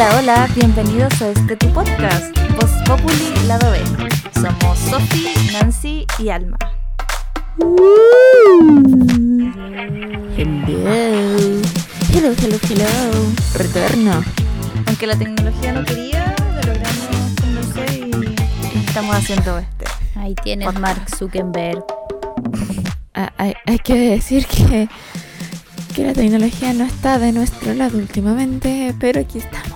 [0.00, 3.80] Hola, hola, bienvenidos a este tu podcast, Voz Populi Lado B.
[4.32, 6.56] Somos Sofi, Nancy y Alma.
[10.36, 11.62] Hello.
[12.12, 12.86] Hello, hello, hello.
[13.54, 14.24] Retorno.
[14.86, 19.84] Aunque la tecnología no quería, lo logramos convencer y estamos haciendo este.
[20.14, 21.84] Ahí tienes Mark Zuckerberg.
[23.14, 24.88] Ah, hay, hay que decir que,
[25.92, 29.67] que la tecnología no está de nuestro lado últimamente, pero aquí estamos.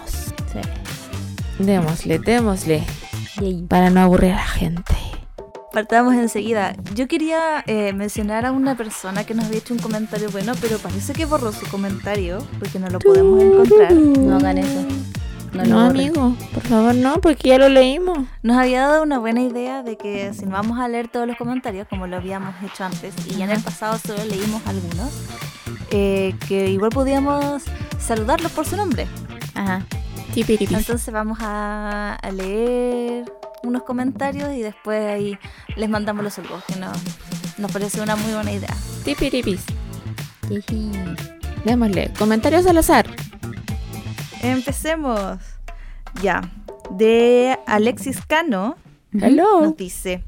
[1.58, 2.84] Démosle, démosle.
[3.40, 3.62] Yay.
[3.68, 4.94] Para no aburrir a la gente.
[5.72, 6.74] Partamos enseguida.
[6.94, 10.78] Yo quería eh, mencionar a una persona que nos había hecho un comentario bueno, pero
[10.78, 13.92] parece que borró su comentario porque no lo podemos encontrar.
[13.92, 14.86] No hagan eso.
[15.54, 18.18] No, No, amigo, por favor, no, porque ya lo leímos.
[18.42, 21.36] Nos había dado una buena idea de que si no vamos a leer todos los
[21.36, 25.10] comentarios, como lo habíamos hecho antes, y ya en el pasado solo leímos algunos,
[25.90, 27.64] eh, que igual podíamos
[27.98, 29.06] saludarlos por su nombre.
[29.54, 29.84] Ajá.
[30.34, 33.30] Entonces vamos a, a leer
[33.62, 35.38] unos comentarios y después ahí
[35.76, 36.96] les mandamos los saludos, que nos,
[37.58, 38.74] nos parece una muy buena idea.
[39.04, 39.62] Tipiripis.
[41.64, 42.12] Démosle.
[42.18, 43.06] Comentarios al azar.
[44.42, 45.38] Empecemos.
[46.20, 46.50] Ya.
[46.90, 48.76] De Alexis Cano
[49.12, 49.62] Hello.
[49.62, 50.24] nos dice: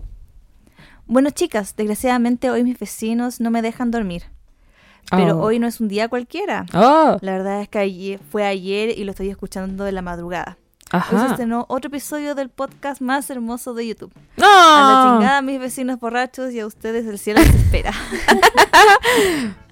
[1.06, 4.24] Bueno, chicas, desgraciadamente hoy mis vecinos no me dejan dormir.
[5.10, 5.42] Pero Oh.
[5.44, 6.66] hoy no es un día cualquiera.
[6.74, 7.18] Oh.
[7.20, 10.56] La verdad es que ayer- fue ayer y lo estoy escuchando de la madrugada.
[10.92, 11.26] Hoy se Ajá.
[11.30, 14.12] estrenó otro episodio del podcast más hermoso de YouTube.
[14.36, 15.18] A la ¡No!
[15.18, 17.92] chingada, mis vecinos borrachos y a ustedes el cielo les espera.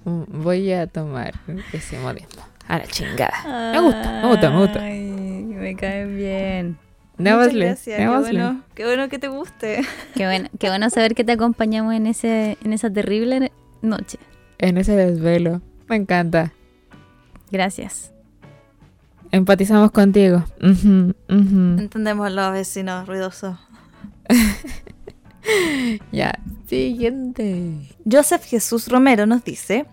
[0.05, 1.33] Mm, Voy a tomar
[1.71, 2.43] ese modismo.
[2.67, 3.71] A la chingada.
[3.71, 4.81] Me gusta, me gusta, me gusta.
[4.83, 6.77] Ay, me caen bien.
[7.17, 9.81] Muchas gracias, qué bueno, qué bueno que te guste.
[10.15, 14.17] Qué bueno, qué bueno saber que te acompañamos en ese, en esa terrible noche.
[14.63, 15.61] En ese desvelo.
[15.89, 16.53] Me encanta.
[17.51, 18.13] Gracias.
[19.29, 20.41] Empatizamos contigo.
[21.27, 23.57] Entendemos los vecinos ruidosos.
[26.13, 26.39] Ya.
[26.67, 27.73] Siguiente.
[28.09, 29.85] Joseph Jesús Romero nos dice,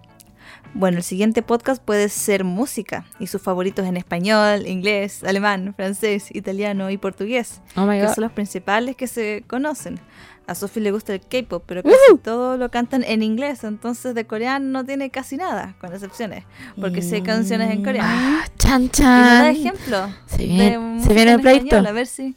[0.74, 6.28] bueno, el siguiente podcast puede ser música y sus favoritos en español, inglés, alemán, francés,
[6.34, 8.14] italiano y portugués, Oh my que god.
[8.14, 9.98] son los principales que se conocen.
[10.46, 11.94] A Sophie le gusta el K-pop, pero casi
[12.24, 16.44] todo lo cantan en inglés, entonces de coreano no tiene casi nada, con excepciones,
[16.80, 18.08] porque sé canciones en coreano.
[18.12, 18.96] Ah, chan Y nos da
[19.42, 19.46] chan.
[19.46, 20.08] ejemplo.
[20.26, 22.34] Se viene, se viene en el español, A ver si,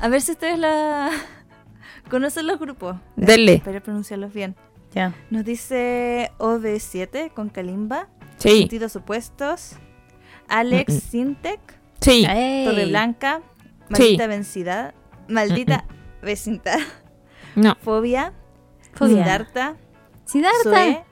[0.00, 1.10] a ver si ustedes la
[2.10, 2.96] conocen los grupos.
[3.16, 3.54] Dele.
[3.54, 4.56] Espero pronunciarlos bien.
[4.92, 5.14] Ya.
[5.30, 8.08] Nos dice OV7 con Kalimba.
[8.38, 8.60] Sí.
[8.60, 9.76] Sentidos opuestos.
[10.48, 11.00] Alex Mm, mm.
[11.00, 11.60] Sintec.
[12.00, 12.26] Sí.
[12.28, 12.64] Ey.
[12.66, 13.42] Torre Blanca.
[13.88, 14.94] Maldita vencida.
[15.28, 15.84] Maldita
[16.22, 16.78] vecindad.
[17.56, 17.76] No.
[17.82, 18.32] Fobia.
[18.94, 19.24] Fobia.
[19.24, 19.76] Siddhartha.
[20.24, 21.04] Siddhartha.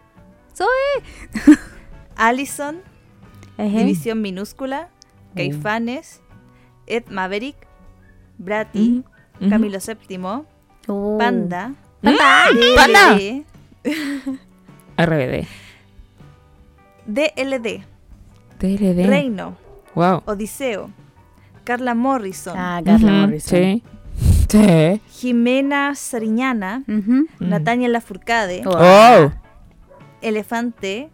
[0.56, 1.59] Zoe.
[2.17, 2.81] Allison.
[3.59, 4.88] División minúscula.
[5.34, 6.21] Caifanes.
[6.87, 7.56] Ed Maverick.
[8.38, 9.03] Brati.
[9.41, 9.50] Ujú.
[9.50, 10.19] Camilo VII.
[10.87, 11.19] Oh.
[11.19, 11.75] Panda.
[12.03, 12.47] ¡Panda!
[12.53, 13.44] DLD.
[14.97, 15.47] RBD.
[17.06, 17.83] DLD.
[19.06, 19.56] Reino.
[19.94, 20.22] Wow.
[20.27, 20.91] Odiseo.
[21.65, 22.55] Carla Morrison.
[22.56, 23.59] Ah, Carla Morrison.
[23.59, 23.83] Sí.
[24.49, 25.00] Sí.
[25.11, 26.83] Jimena Sariñana.
[26.88, 27.28] Ujú.
[27.38, 27.49] Mm.
[27.50, 28.62] Natalia Lafourcade.
[28.67, 28.71] Oh.
[28.81, 29.31] Oh.
[30.22, 31.11] Elefante.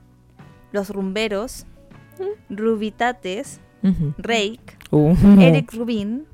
[0.70, 1.66] Los Rumberos.
[2.48, 3.60] Rubitates.
[3.82, 4.14] Ujú.
[4.18, 4.78] Rake.
[4.92, 5.40] Ujú.
[5.40, 6.26] Eric Rubin.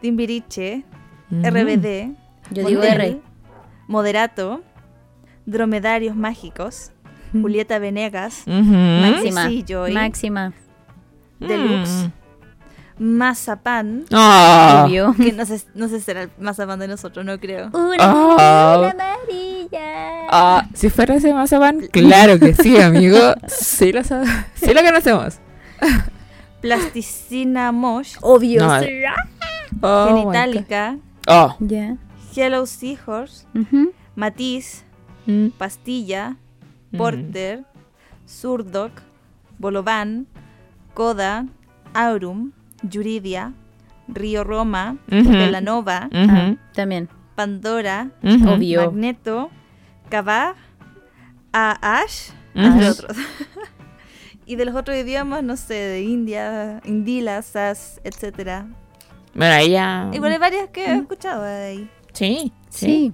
[0.00, 0.84] Timbiriche.
[1.30, 2.16] RBD.
[2.52, 3.20] Yo digo R.
[3.86, 4.62] Moderato.
[5.46, 6.90] Dromedarios Mágicos.
[7.32, 8.44] Julieta Venegas.
[8.46, 8.52] Ujú.
[8.74, 9.48] Máxima.
[9.48, 9.92] Sí, Joy.
[9.92, 10.52] Máxima.
[11.40, 12.10] Deluxe.
[12.98, 14.04] Mazapán.
[14.12, 14.84] Oh.
[14.86, 15.14] Obvio.
[15.20, 17.70] Que no sé, no sé si será el mazapán de nosotros, no creo.
[17.72, 18.76] Una Oh.
[18.78, 20.26] bola amarilla.
[20.30, 23.18] Ah, si fuera ese mazapán, claro que sí, amigo.
[23.48, 25.38] Sí lo, sí lo conocemos.
[26.60, 28.14] Plasticina Mosh.
[28.22, 28.64] Obvio.
[28.64, 28.80] No.
[29.82, 30.96] Oh, my Genitalica.
[31.26, 31.56] Oh.
[31.60, 31.96] Ya.
[32.34, 33.46] Hello Seahorse.
[33.54, 33.92] Ujú.
[34.14, 34.84] Matiz.
[35.26, 35.48] Mm.
[35.58, 36.36] Pastilla.
[36.92, 36.96] Mm.
[36.98, 37.64] Porter.
[38.26, 38.92] Surdoc.
[39.58, 40.26] Bolovan.
[40.94, 41.46] Coda.
[41.94, 42.52] Aurum.
[42.82, 43.52] Yuridia.
[44.08, 44.96] Río Roma.
[45.10, 47.08] Ajá, También.
[47.34, 48.10] Pandora.
[48.22, 48.48] Ujú.
[48.50, 48.86] Obvio.
[48.86, 49.50] Magneto.
[50.08, 50.54] Cava.
[51.52, 52.30] A Ash.
[52.54, 53.16] Entre otros.
[54.46, 58.66] y de los otros idiomas, no sé, de India, Indila, Sas, etcétera.
[59.34, 60.10] Bueno, ahí ya.
[60.12, 61.88] Igual hay varias que he escuchado ahí.
[62.12, 62.52] Sí.
[62.68, 63.12] Sí.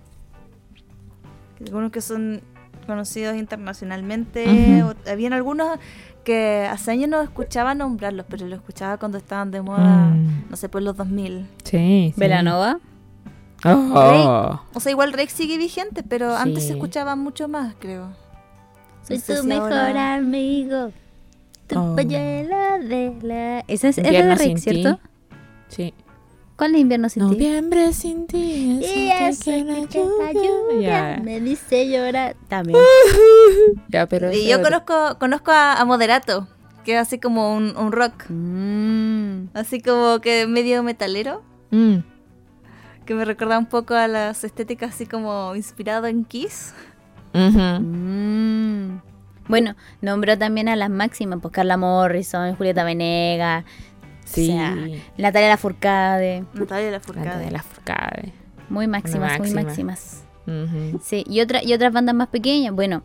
[1.64, 2.40] Algunos que son
[2.86, 4.82] conocidos internacionalmente.
[4.82, 5.78] O- habían algunos
[6.24, 10.44] que hace años no escuchaba nombrarlos, pero los escuchaba cuando estaban de moda, Mm.
[10.50, 11.46] no sé, por los 2000.
[11.64, 12.12] Sí.
[12.14, 12.20] sí.
[12.20, 12.78] Velanova.
[13.64, 14.60] Oh.
[14.74, 18.08] O sea, igual Rex sigue vigente, pero antes se escuchaba mucho más, creo.
[19.02, 20.92] Soy No sé tu si mejor ahora- amigo.
[21.66, 21.94] Tu Oh.
[21.94, 22.56] pañuelo
[22.88, 23.60] de la...
[23.68, 24.60] Esa es, esa es de ti.
[24.60, 24.98] ¿cierto?
[25.68, 25.94] Sí.
[26.60, 27.34] ¿Cuál es invierno sin ti?
[27.36, 28.80] Noviembre sin ti.
[28.84, 31.22] es Y eso que la que la lluvia- lluvia Ya.
[31.22, 32.36] me dice llorar.
[32.48, 32.78] También.
[33.88, 34.30] Ya, pero.
[34.30, 36.46] Y yo conozco, conozco a, a Moderato,
[36.84, 39.46] que es así como un, un rock, Mm.
[39.54, 42.00] así como que medio metalero, Mm.
[43.06, 46.74] que me recuerda un poco a las estéticas así como inspirado en Kiss.
[47.32, 48.98] Mm.
[49.48, 53.64] Bueno, nombró también a las máximas, pues Carla Morrison, Julieta Venegas,
[54.32, 54.50] Sí.
[54.50, 54.76] O sea,
[55.18, 57.44] Natalia Lafourcade, Natalia Lafourcade.
[57.44, 58.32] de la Furcade.
[58.68, 59.62] muy máximas, muy máxima.
[59.62, 60.24] máximas.
[61.02, 63.02] Sí, y, otra, y otras bandas más pequeñas, bueno,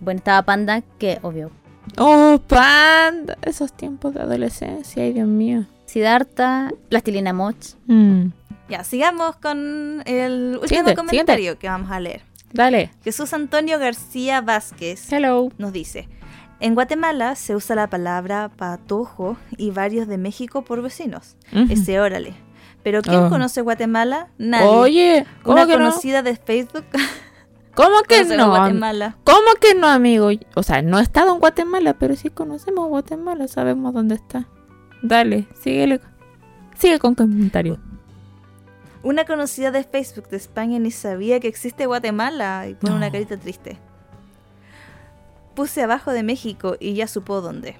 [0.00, 1.50] bueno, estaba Panda, que obvio,
[1.96, 3.38] Oh, panda.
[3.42, 5.64] Esos tiempos de adolescencia, ay Dios mío.
[5.86, 7.56] Siddhartha, Plastilina Moch,
[7.86, 8.26] Mm.
[8.68, 12.20] Ya, sigamos con el último Siguiente, comentario que vamos a leer.
[12.52, 12.90] Dale.
[13.04, 15.48] Jesús Antonio García Vázquez Hello.
[15.56, 16.08] nos dice,
[16.60, 21.36] en Guatemala se usa la palabra patojo y varios de México por vecinos.
[21.68, 22.34] Ese órale.
[22.82, 23.28] Pero ¿quién Oh.
[23.28, 24.28] conoce Guatemala?
[24.38, 24.66] Nadie.
[24.68, 25.78] Oye, ¿cómo Una que no?
[25.90, 26.84] conocida de Facebook
[27.74, 28.48] ¿Cómo que no?
[28.50, 29.16] Guatemala.
[29.24, 30.30] ¿Cómo que no, amigo?
[30.56, 34.48] O sea, no he estado en Guatemala, pero sí conocemos Guatemala, sabemos dónde está.
[35.02, 36.00] Dale, síguele.
[36.76, 37.78] Sigue con comentario.
[39.04, 42.96] Una conocida de Facebook de España ni sabía que existe Guatemala y pone No.
[42.96, 43.78] una carita triste.
[45.58, 47.74] Puse abajo de México y ya supo dónde.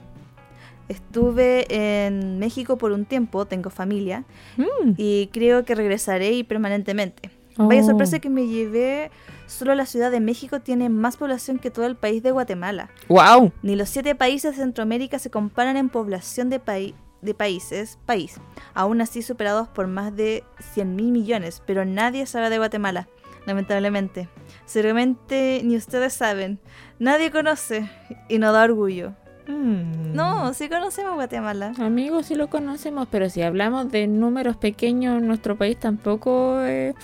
[0.88, 1.66] Estuve
[2.06, 4.25] en México por un tiempo, tengo familia
[4.56, 4.94] Mm.
[4.96, 7.30] y creo que regresaré y permanentemente.
[7.56, 7.86] Vaya Oh.
[7.86, 9.12] sorpresa que me llevé,
[9.46, 12.90] solo la Ciudad de México tiene más población que todo el país de Guatemala.
[13.08, 13.52] Wow.
[13.62, 18.40] Ni los siete países de Centroamérica se comparan en población de, pai- de países, país,
[18.74, 20.42] aún así superados por más de
[20.74, 23.08] 100 mil millones, pero nadie sabe de Guatemala,
[23.48, 24.28] lamentablemente.
[24.64, 26.60] Seguramente ni ustedes saben,
[26.98, 27.90] nadie conoce
[28.28, 29.14] y no da orgullo.
[29.48, 30.14] Mm.
[30.14, 31.72] No, sí conocemos Guatemala.
[31.78, 36.94] Amigos, sí lo conocemos, pero si hablamos de números pequeños, nuestro país tampoco es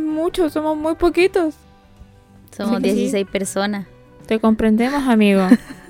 [0.00, 1.54] mucho, somos muy poquitos.
[2.56, 2.92] somos Sí.
[2.92, 3.86] 16 personas.
[4.26, 5.46] Te comprendemos, amigo.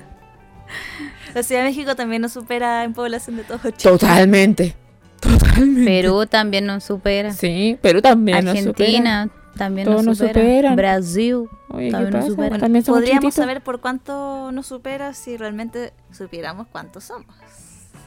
[1.35, 3.76] La Ciudad de México también nos supera en población de todo Chile.
[3.82, 4.76] Totalmente.
[5.25, 5.85] Totalmente.
[5.85, 7.32] Perú también nos supera.
[7.32, 8.71] Sí, Perú también nos supera.
[8.71, 10.41] Argentina también Todos nos nos supera.
[10.41, 10.76] superan.
[10.76, 11.49] Brasil.
[11.69, 12.61] Oye, ¿qué también nos.
[12.61, 13.35] También somos Podríamos chiquititos.
[13.35, 17.35] saber por cuánto nos supera si realmente supiéramos cuántos somos.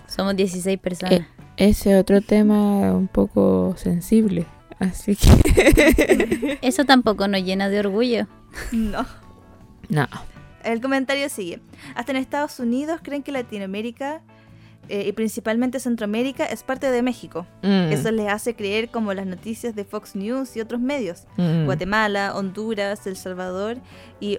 [0.08, 1.14] Somos 16 personas.
[1.20, 1.26] Eh,
[1.58, 2.56] ese otro tema
[2.94, 4.46] un poco sensible.
[4.80, 6.60] Así que.
[6.62, 8.28] Eso tampoco nos llena de orgullo.
[8.72, 9.06] No.
[9.90, 10.08] no.
[10.64, 11.62] El comentario sigue.
[11.96, 14.22] Hasta en Estados Unidos creen que Latinoamérica
[14.90, 17.46] eh, y principalmente Centroamérica es parte de México.
[17.64, 21.26] Mm, Eso les hace creer como las noticias de Fox News y otros medios.
[21.38, 21.66] mm.
[21.66, 23.78] Guatemala, Honduras, El Salvador
[24.20, 24.38] y,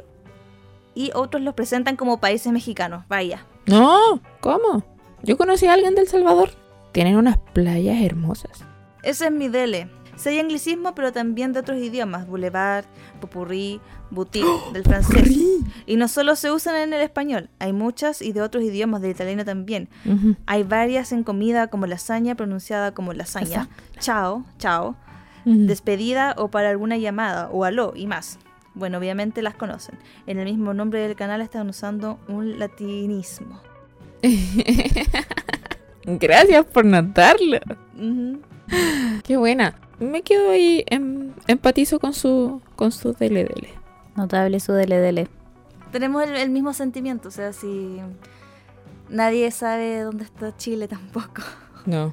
[0.95, 3.05] y otros los presentan como países mexicanos.
[3.09, 3.45] Vaya.
[3.67, 4.85] No, ¿cómo?
[5.23, 6.51] Yo conocí a alguien del Salvador.
[6.93, 8.65] Tienen unas playas hermosas.
[9.03, 9.89] Ese es mi dele.
[10.27, 12.27] Hay anglicismo, pero también de otros idiomas.
[12.27, 12.85] Boulevard,
[13.21, 13.81] popurrí,
[14.11, 15.31] boutique, del francés.
[15.87, 19.11] Y no solo se usan en el español, hay muchas y de otros idiomas, del
[19.11, 19.89] italiano también.
[20.05, 20.37] Ujú.
[20.47, 23.69] Hay varias en comida como lasaña, pronunciada como lasaña,
[23.99, 24.97] chao, chao,
[25.45, 28.39] despedida o para alguna llamada, o aló y más.
[28.75, 29.99] Bueno, obviamente las conocen.
[30.27, 33.61] En el mismo nombre del canal están usando un latinismo.
[36.05, 37.59] Gracias por notarlo.
[37.97, 38.41] Ujú.
[39.25, 39.75] Qué buena.
[39.99, 43.67] Me quedo ahí, em- empatizo con su con su DLDL.
[44.19, 45.29] Notable su DLDL.
[45.93, 47.99] Tenemos el, el mismo sentimiento, o sea, si
[49.09, 51.43] nadie sabe dónde está Chile tampoco.
[51.87, 52.13] No.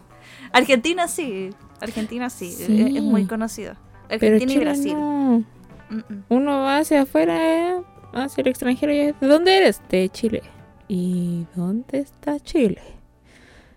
[0.53, 1.49] Argentina sí,
[1.81, 2.81] Argentina sí, Sí.
[2.81, 3.75] Es, es muy conocido.
[4.07, 4.93] Pero Argentina y Brasil.
[4.93, 5.43] no.
[5.89, 6.23] Mm, mm.
[6.29, 7.81] Uno va hacia afuera, eh,
[8.13, 9.81] hacia el extranjero y es, ¿de dónde eres?
[9.89, 10.41] De Chile.
[10.87, 12.81] ¿Y dónde está Chile?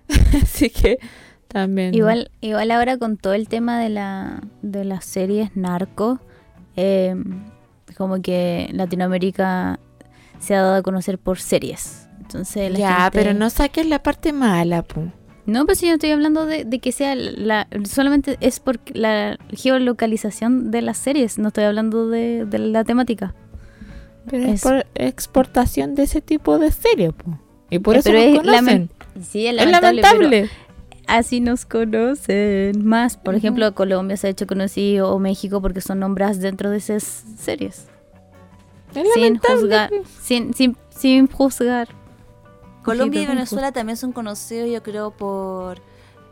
[0.42, 0.98] Así que
[1.48, 1.94] también.
[1.94, 6.20] Igual, igual ahora con todo el tema de la de las series narco,
[6.76, 7.14] eh,
[7.96, 9.78] como que Latinoamérica
[10.38, 12.08] se ha dado a conocer por series.
[12.20, 15.10] Entonces la Ya, gente- pero no saques la parte mala, pu.
[15.46, 20.70] No, pues yo estoy hablando de, de que sea la solamente es por la geolocalización
[20.70, 23.34] de las series, no estoy hablando de, de la temática.
[24.28, 27.38] Pero es, Es- por exportación de ese tipo de serie, pu.
[27.70, 28.64] Y por Eh, eso pero es conocen.
[28.66, 28.88] lamen-
[29.22, 30.50] Sí, es Es lamentable.
[31.08, 33.16] Así nos conocen más.
[33.16, 37.02] Por ejemplo, Colombia se ha hecho conocido o México porque son nombradas dentro de esas
[37.38, 37.88] series.
[38.94, 41.88] Es Sin juzgar, sin, sin, sin juzgar.
[42.82, 45.82] Colombia y Venezuela también son conocidos, yo creo, por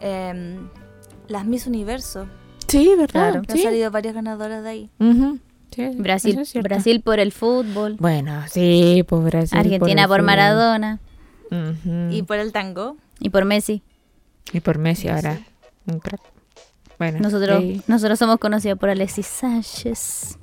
[0.01, 0.69] em,
[1.29, 2.27] las Miss Universo.
[2.67, 3.31] Sí, ¿verdad?
[3.33, 3.43] Claro.
[3.49, 4.91] Han salido varias ganadoras de ahí.
[5.71, 6.55] Sí, Brasil, es.
[6.55, 9.59] Brasil por el fútbol, Bueno, sí, pues Brasil.
[9.59, 10.23] Argentina por.
[10.23, 11.01] Maradona.
[12.11, 12.97] Y por el tango.
[13.21, 13.83] Y por Messi.
[14.53, 15.39] Y por Messi ahora.
[15.87, 16.21] Un crack.
[16.99, 17.83] Bueno, Nosotros, sí.
[17.89, 20.39] nosotros somos conocidos por Alexis Sánchez,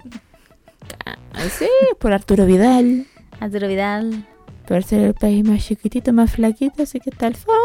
[1.57, 1.67] sí,
[1.99, 3.07] por Arturo Vidal.
[3.39, 4.27] Arturo Vidal.
[4.67, 7.57] Por ser el país más chiquitito, más flaquito, así que está al fondo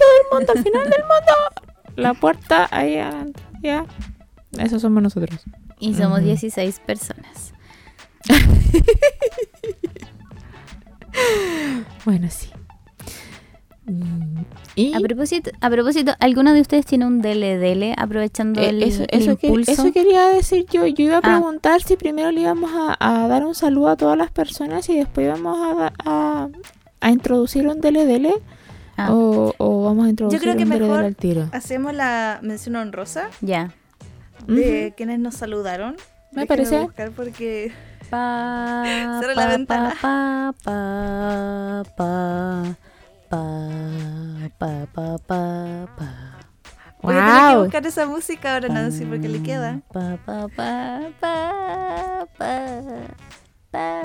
[0.00, 1.32] del mundo, al final del mundo.
[1.96, 3.84] La puerta ahí adentro, ya.
[4.58, 5.38] Eso somos nosotros.
[5.78, 6.28] Y somos Ujú.
[6.28, 7.52] 16 personas.
[12.04, 12.48] Bueno, sí.
[14.76, 19.02] Y A propósito, a propósito, ¿alguno de ustedes tiene un DLDL aprovechando eh, el, eso,
[19.08, 19.70] el eso, que- impulso?
[19.72, 20.86] eso quería decir yo.
[20.86, 21.22] Yo iba a Ah.
[21.22, 24.96] preguntar si primero le íbamos a, a dar un saludo a todas las personas y
[24.96, 26.48] después íbamos a, a,
[27.00, 28.28] a introducir un DLDL
[28.96, 31.48] Ah, o, o vamos a introducir creo que un DLDL mejor- al tiro.
[31.52, 33.72] Hacemos la mención honrosa ya.
[34.46, 35.96] de quienes nos saludaron.
[36.32, 36.80] Me Déjenme parece.
[36.80, 37.72] buscar porque
[38.10, 38.82] Pa,
[39.20, 39.94] Cierra pa, la ventana.
[40.00, 42.76] Pa, pa, pa,
[43.30, 46.10] pa, pa, pa, pa.
[47.02, 47.22] Voy wow.
[47.22, 49.80] a tener que buscar esa música ahora, Nancy, porque le queda.
[49.92, 52.82] Pa, pa, pa, pa, pa.
[53.70, 54.02] Pa,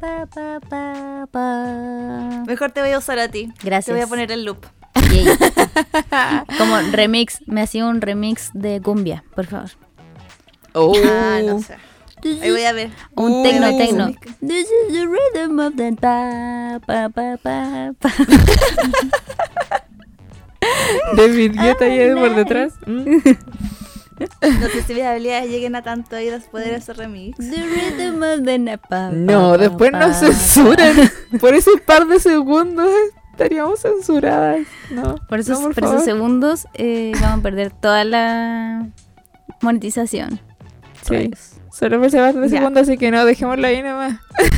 [0.00, 2.44] pa, pa, pa, pa.
[2.46, 3.52] Mejor te voy a usar a ti.
[3.62, 3.86] Gracias.
[3.86, 4.66] Te voy a poner el loop.
[6.58, 9.70] Como remix, me hacía un remix de cumbia, por favor.
[10.74, 10.92] Oh.
[11.06, 11.76] Ah, no sé.
[12.24, 12.90] Ahí voy a ver.
[13.14, 13.76] Un Uh, tecno, no.
[13.78, 14.06] tecno.
[14.40, 18.10] This is the rhythm of the pa, pa, pa, pa, pa.
[21.16, 22.72] David Guetta ahí por detrás.
[24.18, 24.60] Mm.
[24.60, 27.36] No sé si mis habilidades lleguen a tanto y después de ese remix.
[27.36, 28.58] The rhythm of the
[29.14, 30.96] No, después nos censuran.
[31.38, 32.88] Por ese par de segundos
[33.32, 34.60] estaríamos censuradas.
[34.90, 36.04] No, Por esos, no, por por esos favor.
[36.06, 38.88] segundos eh, vamos a perder toda la
[39.60, 40.40] monetización.
[41.06, 41.30] Por Sí.
[41.78, 42.32] Solo por Ya.
[42.48, 44.14] segundos, así que no, dejémoslo ahí nomás.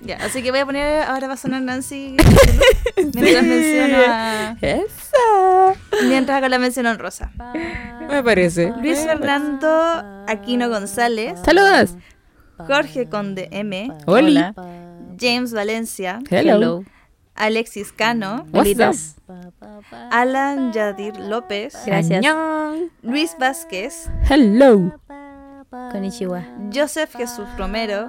[0.00, 2.14] Ya, así que voy a poner, ahora va a sonar Nancy
[2.96, 5.80] mientras menciono a, Esa.
[6.06, 7.32] mientras hago la mención honrosa.
[8.10, 8.70] Me parece.
[8.82, 9.66] Luis Fernando
[10.28, 11.94] Aquino González, Saludos.
[12.58, 14.36] Jorge Conde M, Oli.
[14.36, 14.54] Hola.
[15.18, 16.84] James Valencia, Hello.
[17.34, 19.16] Alexis Cano, What's Bolitas.
[20.10, 22.24] Alan Yadir López, Gracias.
[23.02, 24.92] Luis Vázquez, Hello.
[25.90, 26.44] Konnichiwa.
[26.72, 28.08] Joseph Jesús Romero,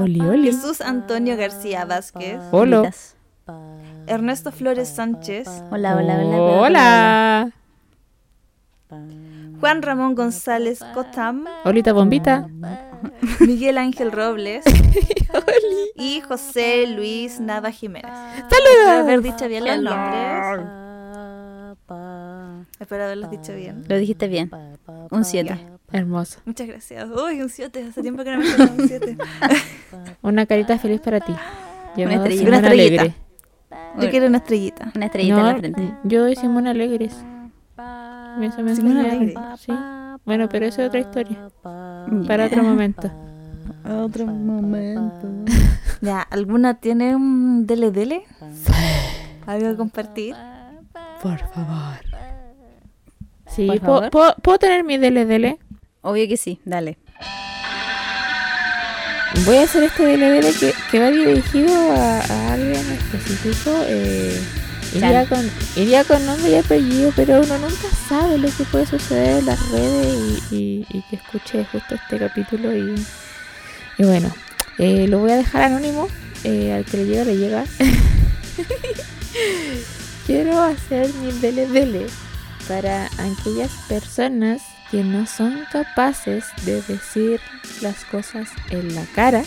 [0.00, 0.50] Oli, oli.
[0.52, 2.90] Jesús Antonio García Vázquez, Hola.
[4.06, 6.36] Ernesto Flores Sánchez, Hola, hola, hola.
[6.36, 7.52] hola, Hola.
[9.60, 12.48] Juan Ramón González Cotam, Olita bombita.
[13.40, 14.64] Miguel Ángel Robles
[15.94, 18.10] y José Luis Nava Jiménez.
[18.36, 19.00] Espero Saludos.
[19.00, 20.66] haber dicho bien los nombres.
[22.80, 23.84] Espero haberlos dicho bien.
[23.88, 24.50] Lo dijiste bien.
[25.10, 25.58] Un 7.
[25.92, 26.40] Hermoso.
[26.44, 27.08] Muchas gracias.
[27.08, 27.84] Uy, un 7.
[27.88, 29.16] Hace tiempo que no me pongo un 7.
[30.22, 31.34] Una carita feliz para ti.
[31.96, 32.48] Llamada estrellita.
[32.48, 33.02] Una estrellita.
[33.02, 33.14] Alegre.
[34.00, 34.92] Yo quiero una estrellita.
[34.94, 35.94] Una estrellita en la frente.
[36.04, 37.16] yo doy Simón Alegres.
[38.38, 39.34] Me Simón Alegre.
[39.58, 39.72] Sí.
[40.24, 41.50] Bueno, pero eso es otra historia.
[42.26, 43.10] Para otro momento.
[43.88, 45.28] Otro momento.
[46.00, 48.22] Ya, ¿alguna tiene un dele dele?
[49.46, 50.36] ¿Algo que compartir?
[51.20, 51.98] Por favor.
[53.48, 54.10] Sí, Por ¿puedo, favor.
[54.10, 55.58] puedo- puedo tener mi DLDL?
[56.02, 56.98] Obvio que sí, dale.
[59.44, 63.70] Voy a hacer este DLDL que, que va dirigido a, a alguien específico.
[63.88, 64.40] Eh,
[64.94, 69.38] iría, con, iría con nombre y apellido, pero uno nunca sabe lo que puede suceder
[69.40, 72.74] en las redes y, y- y que escuche justo este capítulo.
[72.76, 72.94] Y,
[73.98, 74.34] y bueno,
[74.78, 76.08] eh, lo voy a dejar anónimo.
[76.44, 77.64] eh, al que le llega, le llega.
[80.26, 82.06] Quiero hacer mi DLDL
[82.66, 87.40] para aquellas personas que no son capaces de decir
[87.80, 89.42] las cosas en la cara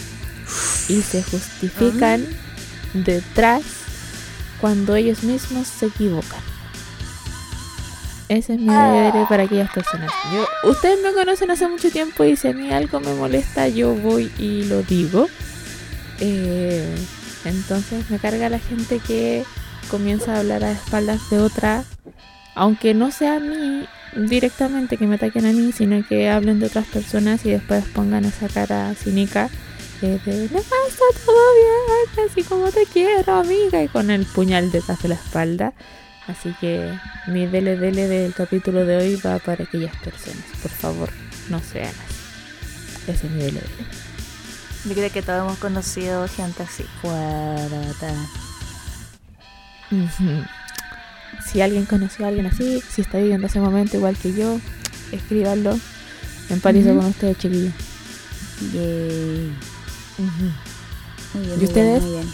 [0.88, 2.26] y se justifican
[2.94, 3.62] detrás
[4.62, 6.40] cuando ellos mismos se equivocan.
[8.30, 10.10] Ese es mi deber para aquellas personas.
[10.34, 13.94] Yo, ustedes me conocen hace mucho tiempo y si a mí algo me molesta, yo
[13.94, 15.28] voy y lo digo.
[16.22, 16.96] Eh,
[17.44, 19.44] entonces me carga la gente que
[19.90, 21.84] comienza a hablar a espaldas de otra,
[22.56, 26.68] aunque no sea a mí directamente que me ataquen a mí, sino que hablen de
[26.68, 29.50] otras personas y después pongan esa cara cínica
[30.02, 30.76] eh, de no está
[31.26, 35.74] todo bien, así como te quiero, amiga, y con el puñal detrás de la espalda.
[36.28, 36.94] Así que
[37.28, 40.44] mi dele dele del capítulo de hoy va para aquellas personas.
[40.62, 41.10] Por favor,
[41.50, 43.12] no sean así.
[43.12, 43.86] Ese es mi dele dele.
[44.86, 46.84] Yo creo que todos hemos conocido gente así.
[47.02, 48.14] Fuerata.
[49.92, 50.44] Ujú.
[51.46, 54.60] Si alguien conoció a alguien así, si está viviendo ese momento igual que yo,
[55.12, 55.78] escríbanlo.
[56.50, 56.98] Empatizo Ujú.
[57.00, 57.74] con ustedes, chiquillos.
[58.74, 59.52] Yay.
[61.34, 62.04] Muy bien, ¿Y muy ustedes?
[62.04, 62.34] bien, muy bien.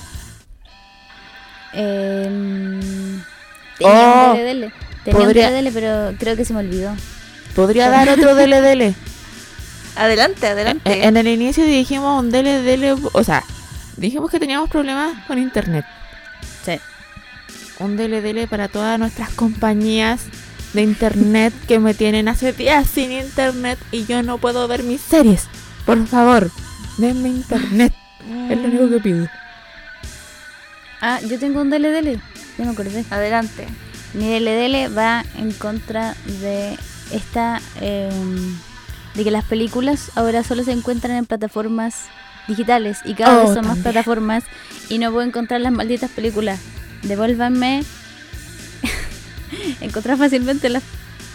[1.74, 3.22] Em,
[3.80, 4.74] Oh, tenía un DLD.
[5.04, 6.96] Tenía podría- un DLD, pero creo que se me olvidó.
[7.56, 8.96] Podría dar otro DLDL.
[9.96, 10.92] Adelante, adelante.
[10.94, 13.44] En, en el inicio dijimos un DLDL, o sea,
[13.98, 15.86] dijimos que teníamos problemas con internet.
[16.66, 16.80] Sí.
[17.80, 20.22] Un DLDL para todas nuestras compañías
[20.74, 25.02] de internet que me tienen hace días sin internet y yo no puedo ver mis
[25.02, 25.46] series.
[25.86, 26.52] Por favor,
[26.98, 27.94] denme internet.
[28.50, 29.28] Es lo único que pido.
[31.02, 32.20] Ah, yo tengo un DLD.
[32.58, 33.06] Ya me acordé.
[33.10, 33.68] Adelante.
[34.14, 36.78] Mi DLD va en contra de
[37.12, 37.62] esta.
[37.82, 38.58] em,
[39.14, 42.06] de que las películas ahora solo se encuentran en plataformas
[42.48, 44.44] digitales y cada Oh, vez son más plataformas
[44.90, 46.60] y no puedo encontrar las malditas películas.
[47.02, 47.84] Devuélvanme.
[49.82, 50.84] encontrar fácilmente las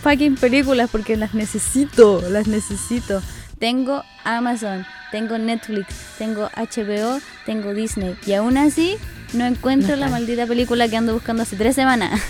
[0.02, 3.21] fucking películas porque las necesito, las necesito.
[3.59, 5.87] Tengo Amazon, tengo Netflix,
[6.19, 8.97] tengo HBO, tengo Disney y aún así
[9.35, 12.21] no encuentro No la maldita película que ando buscando hace tres semanas.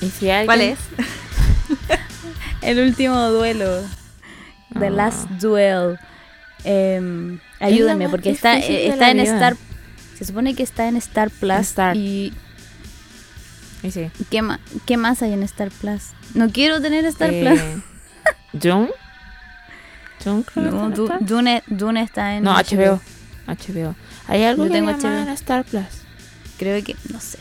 [0.00, 0.78] ¿Y si alguien- ¿Cuál es?
[2.62, 3.82] El último duelo.
[4.78, 4.90] The Ah.
[4.90, 5.98] Last Duel.
[6.64, 9.34] Em, ayúdenme, más porque está, en vida.
[9.34, 9.56] Star.
[10.18, 11.58] Se supone que está en Star Plus.
[11.60, 11.96] Star.
[11.96, 12.32] ¿Y
[13.82, 14.10] Y sí.
[14.30, 16.02] ¿qué, ma- qué más hay en Star Plus?
[16.34, 17.60] No quiero tener Star Eh, Plus.
[18.62, 18.90] ¿June?
[21.20, 22.44] Dune, Dune está en.
[22.44, 23.00] No, HBO.
[23.46, 23.94] HBO.
[24.28, 25.32] ¿Hay algo Yo que tengo llamaban HBO.
[25.34, 25.84] Star Plus?
[26.58, 26.94] Creo que.
[27.12, 27.38] No sé.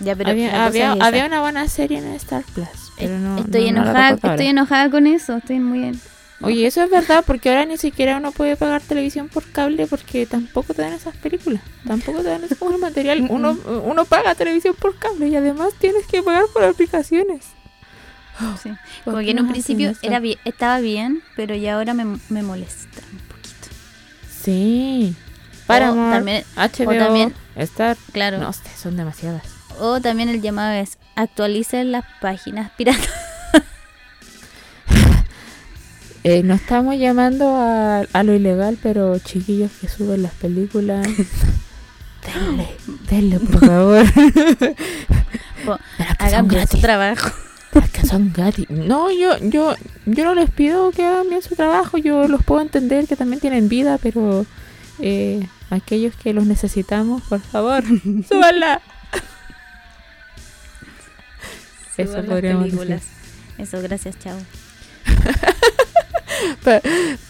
[0.00, 0.28] Ya, pero.
[0.28, 1.06] la había, cosa había, es esa.
[1.06, 2.68] había una buena serie en Star Plus.
[2.98, 5.36] Pero no, estoy no- no la enojada, recuerdo estoy enojada con eso.
[5.36, 5.84] Estoy muy.
[5.84, 6.00] en-
[6.44, 10.26] Oye, eso es verdad, porque ahora ni siquiera uno puede pagar televisión por cable porque
[10.26, 11.62] tampoco te dan esas películas.
[11.86, 13.24] Tampoco te dan ese como material.
[13.30, 17.44] Uno, uno paga televisión por cable y además tienes que pagar por aplicaciones.
[18.62, 18.70] Sí.
[19.04, 22.42] ¿Por Como que en un principio era bien, estaba bien, pero ya ahora me, me
[22.42, 23.68] molesta un poquito.
[24.42, 25.14] Sí.
[25.66, 27.96] Paramount, también- HBO, también- Star...
[28.12, 28.38] Claro.
[28.38, 29.42] No son demasiadas.
[29.78, 33.08] O también el llamado es actualicen las páginas piratas.
[36.24, 41.04] Eh, no estamos llamando a, a lo ilegal, pero chiquillos que suben las películas...
[42.24, 42.68] denle,
[43.10, 44.04] denle, por favor.
[46.20, 47.28] Hagan su trabajo.
[47.72, 48.68] Porque son gratis.
[48.68, 51.96] No, yo, yo, yo no les pido que hagan bien su trabajo.
[51.96, 54.44] Yo los puedo entender que también tienen vida, pero
[54.98, 57.82] eh, aquellos que los necesitamos, por favor,
[58.28, 58.82] súbanla.
[61.96, 63.02] Eso Suban podríamos películas.
[63.56, 64.38] Eso, gracias, chao.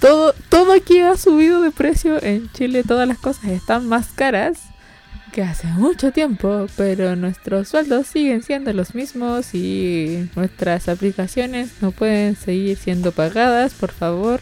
[0.01, 2.23] Todo, todo aquí ha subido de precio.
[2.23, 4.72] En Chile todas las cosas están más caras
[5.33, 11.91] que hace mucho tiempo, pero nuestros sueldos siguen siendo los mismos y nuestras aplicaciones no
[11.91, 13.73] pueden seguir siendo pagadas.
[13.75, 14.41] Por favor,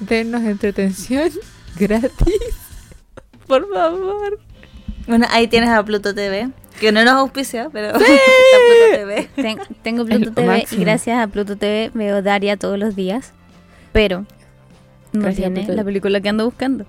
[0.00, 1.30] denos entretención
[1.78, 2.34] gratis.
[3.46, 4.38] Por favor.
[5.06, 6.50] Bueno, ahí tienes a Pluto TV,
[6.80, 9.28] que no nos auspicia, pero está Pluto TV.
[9.36, 10.82] Ten- tengo Pluto TV máximo.
[10.82, 13.32] y gracias a Pluto TV veo Daria todos los días.
[13.92, 14.26] Pero
[15.12, 15.74] no Gracias tiene Pluto.
[15.74, 16.86] la película que ando buscando.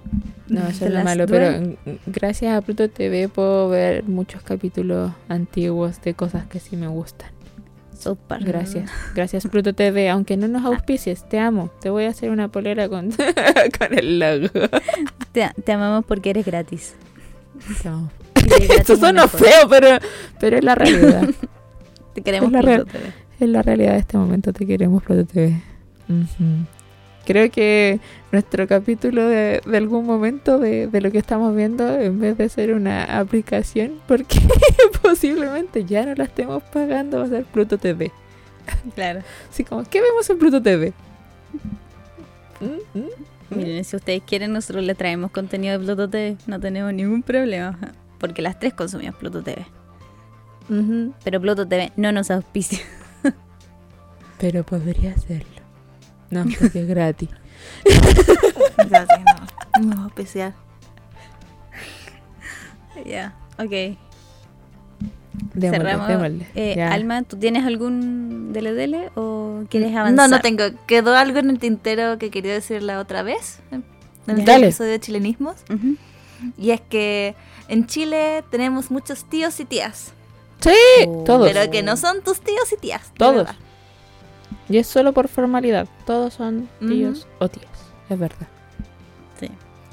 [0.47, 1.75] No, eso es lo malo, pero mm,
[2.07, 7.29] gracias a Pluto TV puedo ver muchos capítulos antiguos de cosas que sí me gustan.
[8.27, 8.43] Park.
[8.45, 11.71] Gracias, gracias Pluto TV, aunque no nos auspicies, te amo.
[11.79, 13.11] Te voy a hacer una polera con,
[13.79, 14.49] con el logo.
[15.31, 16.95] Te, te amamos porque eres gratis.
[18.35, 19.87] Y de gratis Esto es suena feo, pero,
[20.37, 21.29] pero es la realidad.
[22.13, 23.13] Te queremos Es la Pluto TV.
[23.39, 25.61] es la realidad de este momento, te queremos Pluto TV.
[26.09, 26.65] Ujú.
[27.25, 27.99] Creo que
[28.31, 32.49] nuestro capítulo de, de algún momento de, de lo que estamos viendo, en vez de
[32.49, 34.39] ser una aplicación, porque
[35.01, 38.11] posiblemente ya no la estemos pagando, va a ser Pluto TV.
[38.95, 39.21] Claro.
[39.49, 40.93] Así como, ¿qué vemos en Pluto TV?
[42.59, 43.55] Mm, mm.
[43.55, 46.37] Miren, si ustedes quieren, nosotros le traemos contenido de Pluto TV.
[46.47, 47.77] No tenemos ningún problema.
[48.19, 49.65] Porque las tres consumimos Pluto TV.
[51.23, 52.79] Pero Pluto TV no nos auspicia.
[54.39, 55.52] Pero podría hacerlo.
[56.33, 57.29] No, porque es gratis.
[58.77, 59.07] Gracias,
[59.79, 59.85] no.
[59.95, 60.55] No auspicia.
[63.05, 63.97] Ya, ok.
[65.55, 66.07] Démosle, Cerramos.
[66.07, 66.47] démosle.
[66.55, 66.81] Eh.
[66.81, 70.29] Alma, ¿tú tienes algún DLDL o quieres No, avanzar?
[70.29, 70.63] no tengo.
[70.87, 73.59] Quedó algo en el tintero que quería decir la otra vez.
[73.71, 73.83] En
[74.27, 74.67] el Dale.
[74.67, 75.55] episodio de chilenismos.
[76.57, 77.35] Y es que
[77.67, 80.13] en Chile tenemos muchos tíos y tías.
[80.59, 80.71] Sí,
[81.07, 81.23] Oh.
[81.25, 81.51] todos.
[81.51, 83.11] Pero que no son tus tíos y tías.
[83.17, 83.47] Todos.
[84.73, 85.87] Y es solo por formalidad.
[86.07, 87.67] Todos son tíos o tías.
[88.09, 88.47] Es verdad.
[89.39, 89.47] Sí.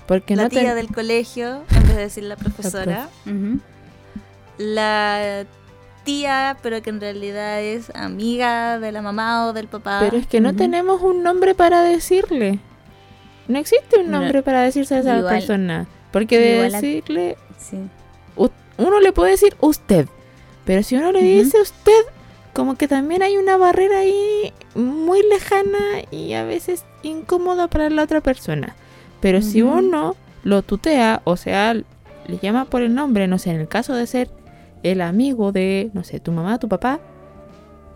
[0.07, 3.11] Porque La no tía ten- del colegio, en vez de decir la profesora.
[4.57, 5.45] La
[6.05, 9.99] tía, pero que en realidad es amiga de la mamá o del papá.
[10.01, 12.59] Pero es que no tenemos un nombre para decirle.
[13.49, 14.21] No existe un No.
[14.21, 15.87] nombre para decirse a esa Igual- persona.
[16.11, 17.79] Porque de a- decirle, Sí.
[18.79, 20.09] uno le puede decir usted.
[20.65, 22.03] Pero si uno le dice usted,
[22.61, 25.79] como que también hay una barrera ahí muy lejana
[26.11, 28.77] y a veces incómoda para la otra persona.
[29.23, 33.61] Pero si uno lo tutea, o sea, le llama por el nombre, no sé, en
[33.61, 34.29] el caso de ser
[34.83, 37.01] el amigo de, no sé, tu mamá, tu papá,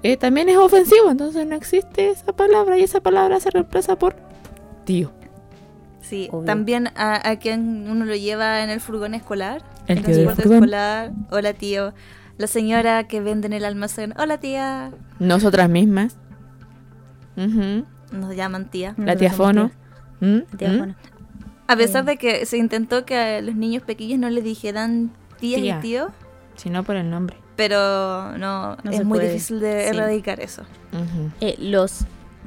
[0.02, 4.16] eh, también es ofensivo, entonces no existe esa palabra y esa palabra se reemplaza por
[4.86, 5.12] tío.
[6.00, 6.46] Sí, Obvio.
[6.46, 9.60] también a, a quien uno lo lleva en el furgón escolar.
[9.88, 10.56] El del transporte furgón.
[10.64, 11.12] escolar.
[11.30, 11.92] Hola tío.
[12.36, 14.14] La señora que vende en el almacén.
[14.18, 14.90] Hola tía.
[15.18, 16.16] Nosotras mismas.
[17.36, 18.94] Nos llaman tía.
[18.96, 19.70] La tía Fono.
[20.20, 20.40] ¿Mm?
[20.56, 20.78] Tía ¿Mm?
[20.78, 20.94] Fono.
[21.66, 25.60] A pesar de que se intentó que a los niños pequeños no les dijeran tías
[25.60, 25.78] Tía.
[25.78, 26.10] y tío,
[26.56, 27.36] Si no por el nombre.
[27.56, 29.32] pero no, No es muy puede.
[29.32, 29.96] difícil de Sí.
[29.96, 30.62] erradicar eso.
[31.40, 32.04] Eh, los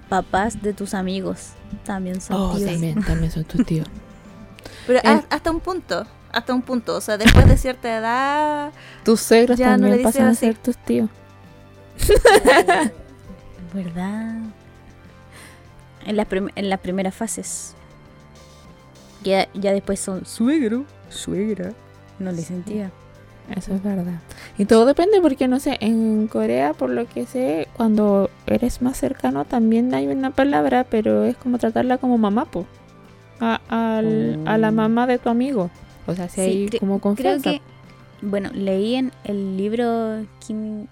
[0.10, 1.52] papás de tus amigos
[1.84, 2.69] también son Oh, tíos.
[2.71, 3.88] también, también son tus tíos.
[4.86, 6.06] Pero El- ha- hasta un punto,
[6.38, 8.71] hasta un punto, o sea, después de cierta edad,
[9.04, 11.10] Tus suegros Ya no también le pasan a ser tus tíos.
[13.73, 14.36] ¿Verdad?
[16.06, 17.73] En las, prim- en las primeras fases.
[19.23, 21.73] Ya, ya después son suegro, suegra.
[22.19, 22.91] No le sentía.
[23.56, 24.19] Eso es verdad.
[24.58, 28.97] Y todo depende porque, no sé, en Corea, por lo que sé, cuando eres más
[28.97, 32.65] cercano también hay una palabra, pero es como tratarla como mamá, po.
[33.39, 34.73] A, al- a la Oh.
[34.73, 35.69] mamá de tu amigo.
[36.08, 37.52] O sea, si Sí, hay cre- como Creo confianza.
[37.52, 37.62] que,
[38.22, 40.88] bueno, leí en el libro Kim,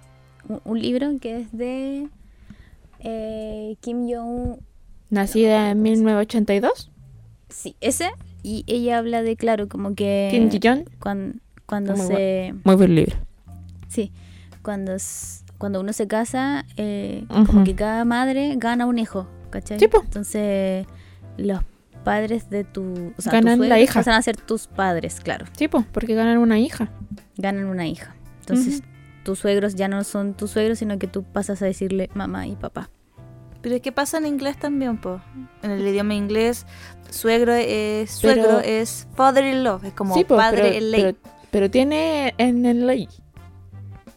[0.65, 2.08] un, libro que es de
[2.99, 4.58] eh, Kim Jong
[5.10, 6.91] Nacida en 1982,
[7.49, 8.10] Sí, ese.
[8.43, 12.54] Y ella habla de, claro, como que Kim Ji-yeon, cuan- cuando Muy se...
[12.63, 13.15] muy buen libro.
[13.88, 14.12] Sí,
[14.62, 14.97] cuando,
[15.58, 19.80] cuando uno se casa, eh, como que cada madre gana un hijo, ¿cachai?
[19.80, 19.88] Sí.
[20.04, 20.86] Entonces,
[21.38, 21.62] los
[22.05, 23.13] padres de tu...
[23.17, 23.99] O sea, Ganan tus la suegros hija.
[23.99, 25.45] pasan a ser tus padres, claro.
[25.57, 26.89] Sí, pues, porque ganan una hija.
[27.35, 28.15] Ganan una hija.
[28.39, 28.81] Entonces,
[29.23, 32.55] tus suegros ya no son tus suegros, sino que tú pasas a decirle mamá y
[32.55, 32.89] papá.
[33.61, 35.19] pero es que pasa en inglés también, po.
[35.63, 36.67] En el idioma inglés,
[37.09, 41.01] suegro es suegro Pero- es father-in-law, es como sí, po, padre pero, en ley.
[41.01, 41.17] pero,
[41.49, 43.07] pero tiene en el ley,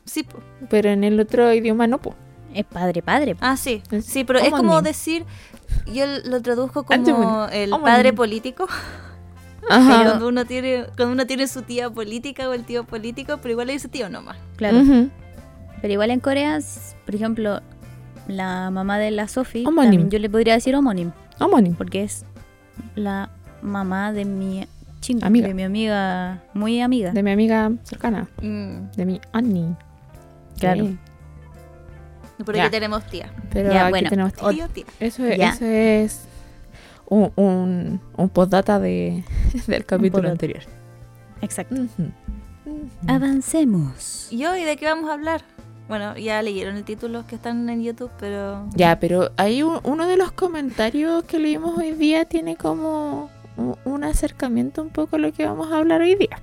[0.04, 0.38] Sí, po.
[0.68, 2.14] pero en el otro idioma no, po.
[2.54, 3.36] Es padre, padre.
[3.40, 3.82] Ah, sí.
[3.90, 5.24] Es Sí, pero es como decir,
[5.92, 8.66] yo lo traduzco Antes, como el padre político.
[9.70, 10.04] Ajá.
[10.04, 13.66] Cuando uno tiene cuando uno tiene su tía política o el tío político, pero igual
[13.66, 14.36] le dice tío nomás.
[14.56, 14.80] Claro.
[15.82, 16.58] Pero igual en Corea,
[17.04, 17.60] por ejemplo,
[18.28, 19.82] la mamá de la Sophie, Homónimo.
[19.92, 21.76] también yo le podría decir homónimo, Homónimo.
[21.76, 22.24] porque es
[22.94, 23.30] la
[23.62, 24.66] mamá de mi
[25.00, 25.48] ching- Amiga.
[25.48, 27.12] de mi amiga, muy amiga.
[27.12, 29.74] De mi amiga cercana, Mm, de mi Annie.
[30.58, 30.86] Claro.
[30.86, 30.98] Sí.
[32.44, 32.64] Por Ya.
[32.64, 33.32] aquí tenemos tía.
[33.50, 34.10] Pero Ya, aquí bueno.
[34.10, 34.84] tenemos Tío, tía.
[35.00, 36.20] Eso es, eso es
[37.08, 39.24] un, un, un postdata de,
[39.66, 40.32] del capítulo postdata.
[40.32, 40.62] anterior.
[41.40, 41.76] Exacto.
[43.06, 44.28] Avancemos.
[44.30, 45.42] ¿Y hoy de qué vamos a hablar?
[45.88, 50.06] Bueno, ya leyeron el título que están en YouTube, pero Ya, pero hay un- uno
[50.06, 55.18] de los comentarios que leímos hoy día tiene como un, un acercamiento un poco a
[55.18, 56.40] lo que vamos a hablar hoy día.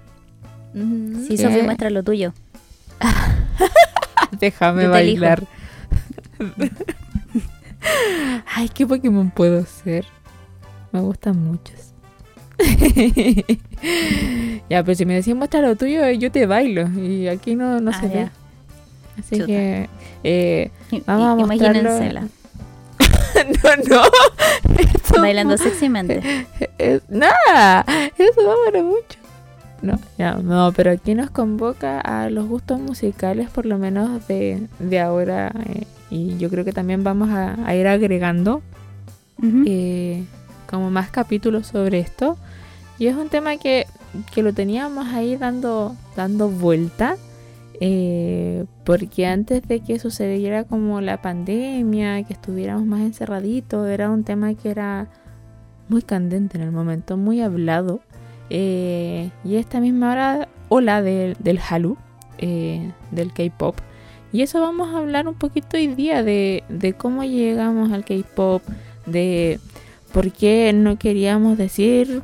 [0.74, 1.38] Sí, ¿Qué?
[1.38, 2.34] Sophie, muestra lo tuyo.
[4.40, 5.26] Déjame elijo.
[8.56, 10.06] Ay, ¿qué Pokémon puedo ser?
[10.92, 11.76] Me gustan muchos.
[14.70, 16.88] ya, pero si me decís muestra lo tuyo, yo te bailo.
[17.00, 18.14] Y aquí no, no Ah, se ya.
[18.16, 18.30] ve.
[19.20, 19.46] Así Chuta.
[19.48, 19.90] que.
[20.24, 22.22] Eh, I- Vamos a mostrarlo.
[23.36, 24.02] No, no.
[24.80, 26.48] Esto Bailando sexymente.
[26.78, 27.86] es- nada.
[28.18, 29.20] Eso va para mucho.
[29.86, 34.68] No, ya, no, pero aquí nos convoca a los gustos musicales, por lo menos de,
[34.80, 35.52] de ahora.
[35.66, 38.64] eh, y yo creo que también vamos a, a ir agregando
[39.66, 40.28] eh,
[40.68, 42.38] como más capítulos sobre esto.
[42.98, 43.88] Y es un tema que,
[44.34, 47.18] que lo teníamos ahí dando, dando vuelta.
[47.82, 54.24] eh, porque antes de que sucediera como la pandemia, que estuviéramos más encerraditos, era un
[54.24, 55.10] tema que era
[55.88, 58.05] muy candente en el momento, muy hablado.
[58.50, 61.98] Eh, y esta misma hora, ola del, Hallyu,
[62.38, 63.76] eh, del K-pop.
[64.32, 68.62] Y eso vamos a hablar un poquito hoy día de, de cómo llegamos al K-pop,
[69.06, 69.60] de
[70.12, 72.22] por qué no queríamos decir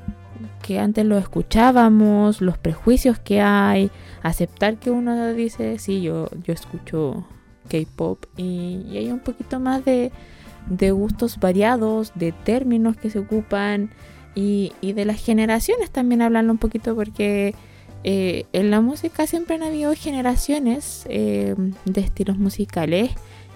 [0.62, 3.92] que antes lo escuchábamos, los prejuicios que hay,
[4.24, 7.26] aceptar que uno dice, sí, yo, yo escucho
[7.70, 10.12] K-pop y, y hay un poquito más de,
[10.70, 13.90] de gustos variados, de términos que se ocupan
[14.36, 17.56] y, y de las generaciones también hablarlo un poquito porque
[18.04, 23.12] eh, en la música siempre han habido generaciones eh, de estilos musicales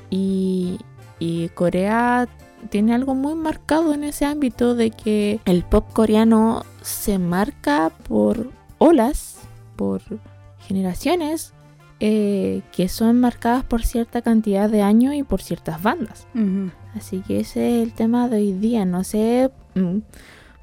[0.10, 0.78] y,
[1.20, 2.28] y Corea
[2.70, 8.52] tiene algo muy marcado en ese ámbito de que el pop coreano se marca por
[8.78, 9.40] olas,
[9.76, 10.02] por
[10.60, 11.54] generaciones
[12.00, 16.28] eh, que son marcadas por cierta cantidad de años y por ciertas bandas.
[16.94, 18.86] Así que ese es el tema de hoy día.
[18.86, 20.00] No sé mm,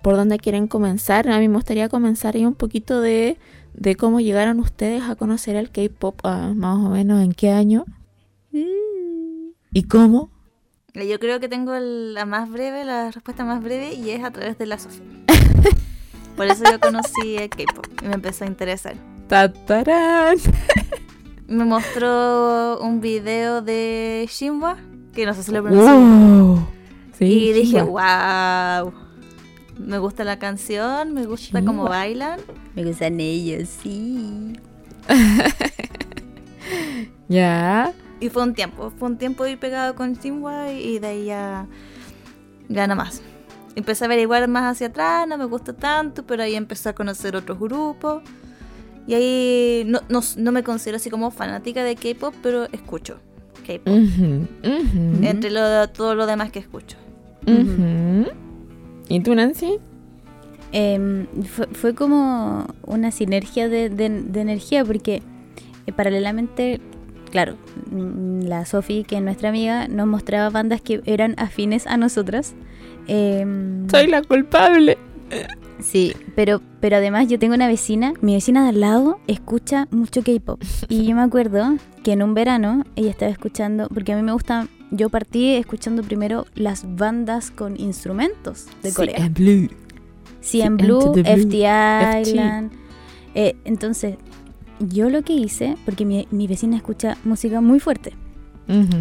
[0.03, 1.29] por dónde quieren comenzar.
[1.29, 3.39] A mí me gustaría comenzar ahí un poquito de,
[3.75, 7.85] de cómo llegaron ustedes a conocer el K-pop, ah, más o menos en qué año
[9.73, 10.31] y cómo.
[10.95, 14.59] Yo creo que tengo la más breve, la respuesta más breve, y es a través
[14.59, 15.07] de la Sofía.
[16.37, 18.95] Por eso yo conocí el K-pop y me empezó a interesar.
[19.29, 20.37] ¡Tatarán!
[21.49, 24.79] Me mostró un video de Shinwa,
[25.13, 25.95] que no sé si lo pronuncio.
[25.95, 26.67] ¡Wow!
[27.19, 28.85] Sí, y dije, Shinwa.
[28.85, 29.02] wow.
[29.79, 32.41] Me gusta la canción, me gusta cómo bailan.
[32.75, 34.53] Me gustan ellos, sí.
[37.29, 37.95] Ya.
[38.21, 41.67] Y fue un tiempo, fue un tiempo ir pegado con Shinwa y de ahí ya,
[42.69, 43.23] ya nada más.
[43.75, 47.35] Empecé a averiguar más hacia atrás, no me gustó tanto, pero ahí empecé a conocer
[47.35, 48.23] otros grupos.
[49.07, 53.19] Y ahí no, no, no me considero así como fanática de K-pop, pero escucho
[53.67, 53.95] K-pop.
[55.23, 56.99] Entre lo, todo lo demás que escucho.
[59.13, 59.79] ¿Y tú, Nancy?
[60.73, 65.23] Em, fue, fue como una sinergia de, de- de energía porque
[65.87, 66.81] eh, paralelamente,
[67.31, 67.57] claro,
[67.91, 72.55] mm, la Sofi, que es nuestra amiga, nos mostraba bandas que eran afines a nosotras.
[73.07, 74.97] Em, Soy la culpable.
[75.81, 80.23] Sí, pero, pero además yo tengo una vecina, mi vecina de al lado escucha mucho
[80.23, 80.63] K-pop.
[80.89, 84.33] Y yo me acuerdo que en un verano ella estaba escuchando, porque a mí me
[84.33, 89.17] gusta, yo partí escuchando primero las bandas con instrumentos de Corea.
[89.17, 89.69] en blue.
[90.43, 91.57] CN Blue, FT.
[92.21, 92.73] Island.
[93.35, 94.17] Eh, entonces,
[94.81, 98.13] yo lo que hice, porque mi, mi vecina escucha música muy fuerte,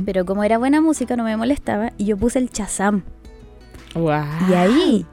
[0.05, 3.03] pero como era buena música no me molestaba, y yo puse el Chazam.
[3.95, 4.25] Guau.
[4.49, 5.05] Y ahí,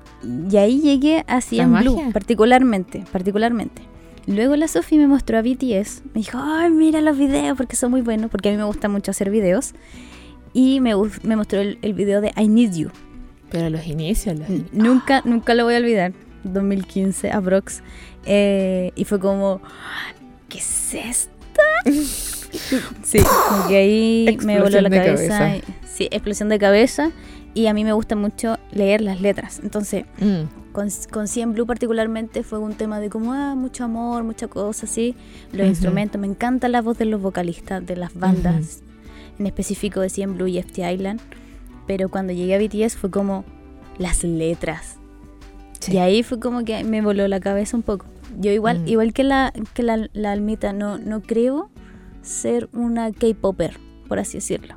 [0.50, 2.12] y ahí llegué a CN Blue, magia.
[2.12, 3.82] particularmente, particularmente.
[4.26, 7.90] Luego la Sofi me mostró a BTS, me dijo, ay, mira los videos porque son
[7.90, 9.72] muy buenos, porque a mí me gusta mucho hacer videos.
[10.52, 12.90] Y me, me mostró el, el video de I Need You.
[13.50, 16.12] Pero los inicios, los N- Nunca, nunca lo voy a olvidar.
[16.44, 17.82] 2015, aprox.
[18.24, 19.60] Eh, y fue como,
[20.48, 21.30] ¿qué es esto?
[23.02, 25.38] sí, como que ahí me Explosión voló la cabeza.
[25.38, 25.56] cabeza.
[25.56, 27.10] y- sí, explosión de cabeza.
[27.54, 29.60] Y a mí me gusta mucho leer las letras.
[29.62, 30.72] Entonces, Mm.
[30.72, 34.86] con, con Cien Blue particularmente fue un tema de como, ah, mucho amor, mucha cosa
[34.86, 35.16] así.
[35.50, 35.68] Los Ujú.
[35.70, 38.82] instrumentos, me encanta la voz de los vocalistas, de las bandas,
[39.38, 41.20] en específico de Cien Blue y FT Island.
[41.86, 43.44] Pero cuando llegué a BTS fue como
[43.98, 44.96] las letras.
[45.80, 45.92] Sí.
[45.94, 48.06] Y ahí fue como que me voló la cabeza un poco.
[48.38, 48.88] Yo igual, Mm.
[48.88, 51.70] igual que la, que la, la almita, no, no creo
[52.22, 54.74] ser una K-Popper, por así decirlo.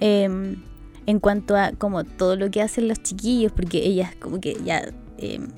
[0.00, 0.62] Em,
[1.06, 4.92] en cuanto a como todo lo que hacen los chiquillos, porque ellas como que ya
[5.18, 5.48] em,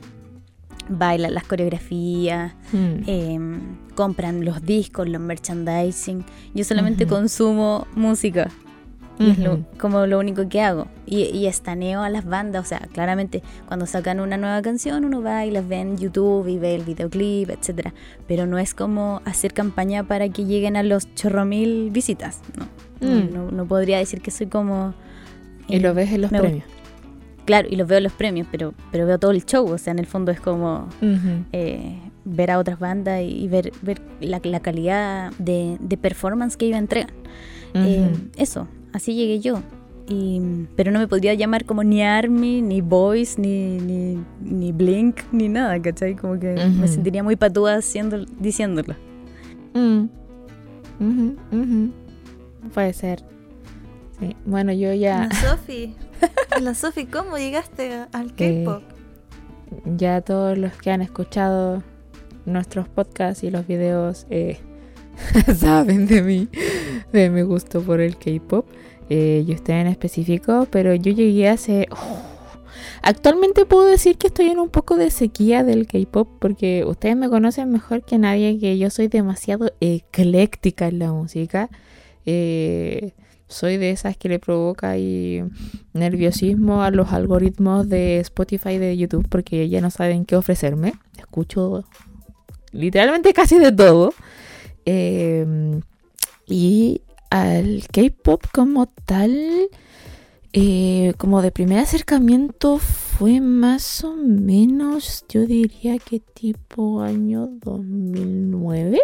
[0.88, 2.94] bailan las coreografías, Mm.
[3.06, 3.60] em,
[3.94, 6.24] compran los discos, los merchandising.
[6.54, 8.50] Yo solamente consumo música.
[9.18, 10.88] Y es lo- como lo único que hago.
[11.06, 12.62] Y, y estaneo a las bandas.
[12.66, 16.46] O sea, claramente cuando sacan una nueva canción uno va y las ve en YouTube
[16.48, 17.94] y ve el videoclip, etcétera
[18.28, 22.42] Pero no es como hacer campaña para que lleguen a los chorro mil visitas.
[22.58, 22.66] No,
[23.00, 23.32] No- Mm.
[23.32, 24.92] no, no podría decir que soy como...
[25.66, 26.64] Y eh, lo ves en los premios.
[27.46, 29.66] Claro, y los veo en los premios, pero, pero veo todo el show.
[29.66, 30.88] O sea, en el fondo es como
[31.52, 36.56] eh, ver a otras bandas y, y ver, ver la, la calidad de, de performance
[36.56, 37.14] que ellos entregan.
[37.74, 39.62] Eh, eso, así llegué yo.
[40.08, 40.40] Y,
[40.76, 45.48] pero no me podría llamar como ni Army, ni Boys, ni, ni, ni Blink, ni
[45.48, 46.14] nada, ¿cachai?
[46.14, 48.94] Como que me sentiría muy patúa haciendo, diciéndolo.
[49.74, 50.04] Mm.
[52.72, 53.22] Puede ser.
[54.18, 54.34] Sí.
[54.46, 55.94] Bueno, yo ya, Sofi.
[56.60, 58.82] La Sofi, ¿cómo llegaste al Eh, K-pop?
[59.96, 61.82] ya todos los que han escuchado
[62.44, 64.58] nuestros podcasts y los videos eh,
[65.56, 66.48] saben de mí,
[67.12, 68.66] de mi gusto por el K-pop.
[69.08, 71.86] Eh, y usted en específico, pero yo llegué hace.
[71.92, 72.18] oh,
[73.02, 77.28] Actualmente puedo decir que estoy en un poco de sequía del K-pop porque ustedes me
[77.28, 81.70] conocen mejor que nadie que yo soy demasiado ecléctica en la música.
[82.24, 83.12] Eh,
[83.48, 85.44] soy de esas que le provoca ahí
[85.92, 90.94] nerviosismo a los algoritmos de Spotify y de YouTube porque ya no saben qué ofrecerme.
[91.18, 91.84] Escucho
[92.72, 94.12] literalmente casi de todo.
[94.84, 95.80] Eh,
[96.46, 99.68] y al K-pop como tal,
[100.52, 109.00] eh, como de primer acercamiento fue más o menos, yo diría que tipo año 2009.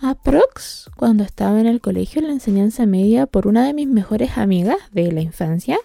[0.00, 4.36] Aprox, cuando estaba en el colegio en la enseñanza media por una de mis mejores
[4.38, 5.78] amigas de la infancia.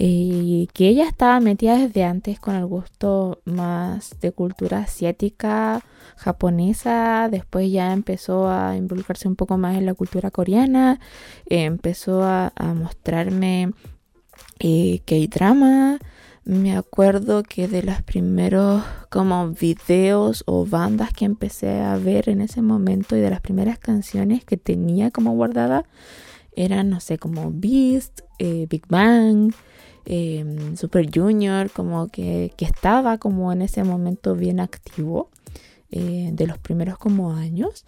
[0.00, 5.82] y que ella estaba metida desde antes con el gusto más de cultura asiática,
[6.18, 11.00] japonesa, después ya empezó a involucrarse un poco más en la cultura coreana,
[11.46, 13.72] empezó a, mostrarme
[14.58, 15.98] eh, K-drama,
[16.48, 22.40] me acuerdo que de los primeros como videos o bandas que empecé a ver en
[22.40, 25.84] ese momento y de las primeras canciones que tenía como guardada
[26.56, 29.52] eran, no sé, como Beast, eh, Big Bang,
[30.10, 35.28] Em, Super Junior, como que, estaba como en ese momento bien activo
[35.90, 37.84] eh, de los primeros como años.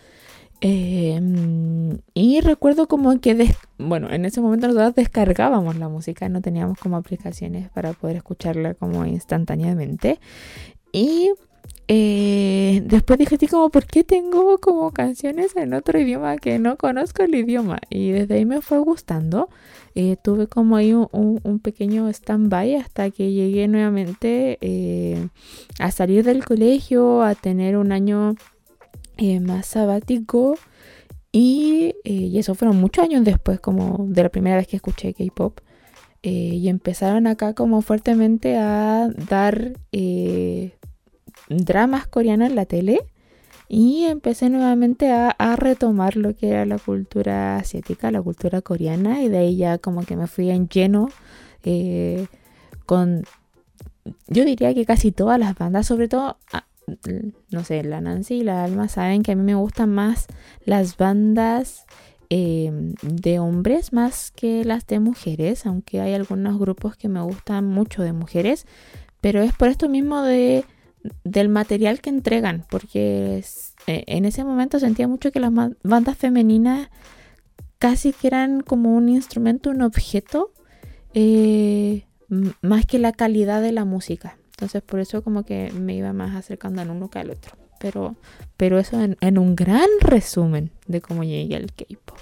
[0.61, 6.79] Em, y recuerdo como que, bueno, en ese momento nosotros descargábamos la música, no teníamos
[6.79, 10.21] como aplicaciones para poder escucharla como instantáneamente.
[10.93, 11.31] Y
[11.89, 16.77] eh, después dije así como, ¿por qué tengo como canciones en otro idioma que no
[16.77, 17.81] conozco el idioma?
[17.91, 19.49] Y desde ahí me fue gustando.
[19.97, 25.29] Eh, tuve como ahí un, pequeño stand-by hasta que llegué nuevamente eh,
[25.81, 28.37] a salir del colegio, a tener un año
[29.21, 30.57] eh, más sabático.
[31.33, 35.61] Y, y, eso fueron muchos años después, como de la primera vez que escuché K-pop.
[36.23, 39.73] y empezaron acá como fuertemente a dar
[41.49, 43.01] dramas coreanos en la tele.
[43.73, 49.29] Y empecé nuevamente a, retomar lo que era la cultura asiática, la cultura coreana, y
[49.29, 51.09] de ahí ya como que me fui en lleno
[51.63, 52.27] eh,
[52.87, 53.23] con,
[54.27, 56.37] yo diría que casi todas las bandas, sobre todo,
[57.51, 60.27] no sé, la Nancy y la Alma saben que a mí me gustan más
[60.65, 61.87] las bandas
[62.29, 67.67] em, de hombres más que las de mujeres, aunque hay algunos grupos que me gustan
[67.67, 68.67] mucho de mujeres,
[69.21, 70.65] pero es por esto mismo de
[71.25, 73.43] del material que entregan, porque
[73.87, 76.91] eh, en ese momento sentía mucho que las bandas femeninas
[77.79, 80.53] casi que eran como un instrumento, un objeto,
[81.15, 82.05] eh,
[82.61, 84.37] más que la calidad de la música.
[84.61, 87.57] Entonces por eso como que me iba más acercando al uno que al otro.
[87.79, 88.17] Pero,
[88.59, 92.19] pero eso en, en un gran resumen de cómo llegué al K-Pop.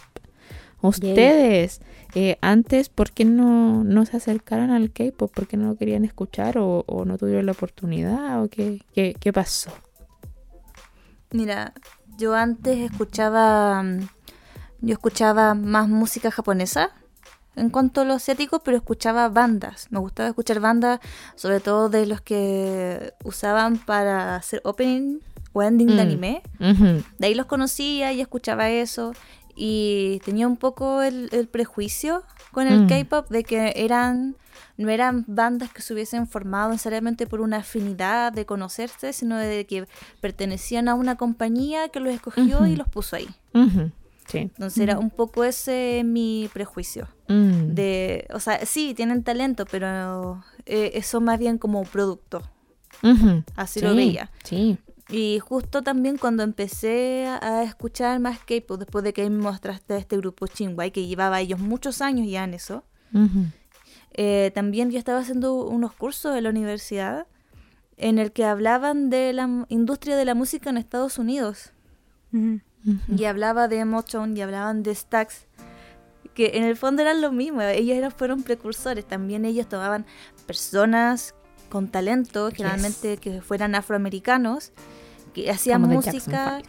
[0.80, 1.80] Ustedes,
[2.14, 5.32] eh, antes, ¿por qué no, no se acercaron al K-pop?
[5.34, 8.44] ¿Por qué no lo querían escuchar o, no tuvieron la oportunidad?
[8.44, 9.72] ¿O qué, qué, pasó?
[11.32, 11.74] Mira,
[12.16, 13.84] yo antes escuchaba.
[14.80, 16.92] Yo escuchaba más música japonesa
[17.58, 19.88] en cuanto a lo asiático, pero escuchaba bandas.
[19.90, 21.00] Me gustaba escuchar bandas,
[21.34, 25.18] sobre todo de los que usaban para hacer opening
[25.52, 26.00] o ending de mm.
[26.00, 26.42] anime.
[27.18, 29.12] De ahí los conocía y escuchaba eso
[29.54, 32.88] y tenía un poco el, prejuicio con el mm.
[32.88, 34.36] K-pop de que eran
[34.76, 39.66] no eran bandas que se hubiesen formado necesariamente por una afinidad de conocerse, sino de
[39.66, 39.88] que
[40.20, 43.28] pertenecían a una compañía que los escogió y los puso ahí.
[44.32, 47.08] Entonces era un poco ese mi prejuicio.
[47.28, 47.74] Mm.
[47.74, 52.42] De, o sea, sí, tienen talento, pero eh, eso más bien como producto.
[53.56, 54.30] Así lo veía.
[54.44, 54.78] Sí.
[55.10, 60.18] Y justo también cuando empecé a escuchar más K-pop, después de que me mostraste este
[60.18, 62.84] grupo Chingwai, que llevaba ellos muchos años ya en eso,
[64.12, 67.26] eh, también yo estaba haciendo unos cursos en la universidad
[67.96, 71.72] en el que hablaban de la industria de la música en Estados Unidos.
[73.16, 75.46] Y hablaba de Motown y hablaban de Stax,
[76.34, 80.06] que en el fondo eran lo mismo, ellos fueron precursores, también ellos tomaban
[80.46, 81.34] personas
[81.68, 84.72] con talento, generalmente que fueran afroamericanos,
[85.34, 86.62] que hacían música.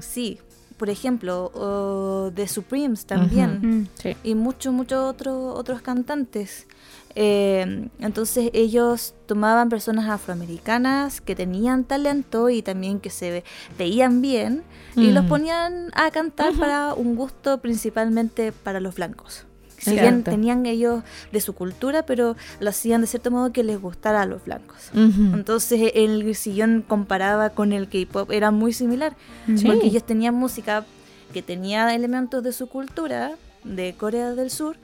[0.00, 0.38] Sí,
[0.76, 3.82] por ejemplo, o The Supremes también.
[3.82, 3.88] Mm.
[4.24, 6.66] Y muchos, muchos otros otros cantantes.
[7.14, 13.42] Eh, entonces ellos tomaban personas afroamericanas que tenían talento y también que se
[13.76, 14.62] veían bien
[14.96, 19.46] y los ponían a cantar para un gusto principalmente para los blancos.
[19.78, 23.80] Si bien tenían ellos de su cultura, pero lo hacían de cierto modo que les
[23.80, 24.90] gustara a los blancos.
[24.94, 29.16] Entonces el sillón comparaba con el K-pop era muy similar,
[29.64, 30.84] porque ellos tenían música
[31.32, 33.32] que tenía elementos de su cultura,
[33.64, 34.76] de Corea del Sur,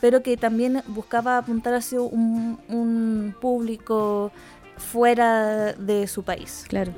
[0.00, 4.32] pero que también buscaba apuntar hacia un, público
[4.76, 6.64] fuera de su país.
[6.68, 6.92] Claro.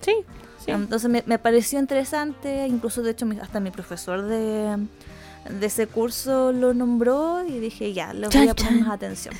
[0.00, 0.14] Sí.
[0.66, 4.76] Entonces me, me, pareció interesante, incluso de hecho hasta mi profesor de,
[5.48, 9.34] de ese curso lo nombró y dije, ya, le voy a poner más atención.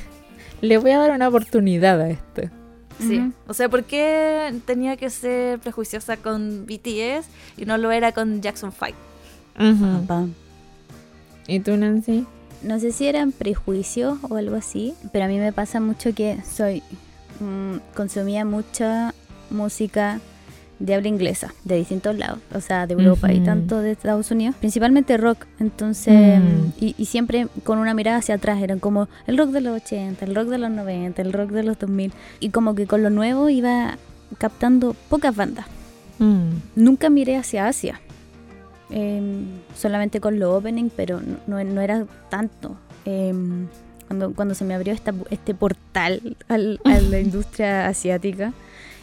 [0.60, 2.50] Le voy a dar una oportunidad a este.
[2.98, 8.12] Sí, o sea, ¿por qué tenía que ser prejuiciosa con BTS y no lo era
[8.12, 8.94] con Jackson 5?
[11.46, 12.26] ¿Y tú, Nancy?
[12.62, 16.38] No sé si eran prejuicios o algo así, pero a mí me pasa mucho que
[16.44, 16.82] soy.
[17.40, 19.14] Mm, consumía mucha
[19.50, 20.20] música
[20.78, 24.56] de habla inglesa, de distintos lados, o sea, de Europa y tanto de Estados Unidos,
[24.58, 26.72] principalmente rock, entonces, Mm.
[26.80, 30.24] y, y siempre con una mirada hacia atrás, eran como el rock de los 80,
[30.24, 33.10] el rock de los 90, el rock de los 2000, y como que con lo
[33.10, 33.98] nuevo iba
[34.38, 35.66] captando pocas bandas.
[36.18, 36.50] Mm.
[36.76, 38.00] Nunca miré hacia Asia,
[38.90, 42.76] em, solamente con lo opening, pero no, no- no era tanto.
[43.04, 43.66] Em,
[44.08, 48.52] cuando, cuando se me abrió esta, este portal al- a la industria asiática,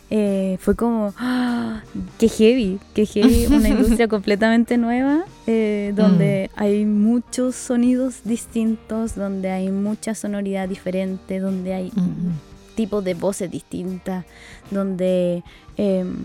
[0.09, 1.81] eh, fue como, ¡ah!
[2.17, 2.79] ¡qué heavy!
[2.93, 3.47] ¡Qué heavy!
[3.47, 11.39] Una industria completamente nueva, eh, donde hay muchos sonidos distintos, donde hay mucha sonoridad diferente,
[11.39, 12.31] donde hay Ujú.
[12.75, 14.23] tipos de voces distintas,
[14.71, 15.43] donde
[15.75, 16.15] em,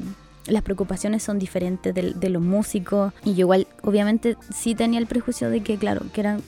[0.47, 3.13] las preocupaciones son diferentes de, de los músicos.
[3.25, 6.43] Y yo igual, obviamente, sí tenía el prejuicio de que, claro, que eran,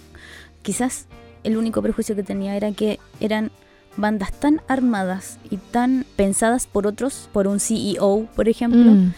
[0.62, 1.06] quizás
[1.44, 3.50] el único prejuicio que tenía era que eran
[3.96, 9.12] bandas tan armadas y tan pensadas por otros, por un CEO, por ejemplo, Mm.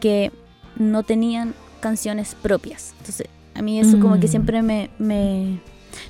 [0.00, 0.32] que
[0.76, 2.94] no tenían canciones propias.
[3.00, 4.30] Entonces, a mí eso como que Mm.
[4.30, 4.90] siempre me...
[4.98, 5.60] me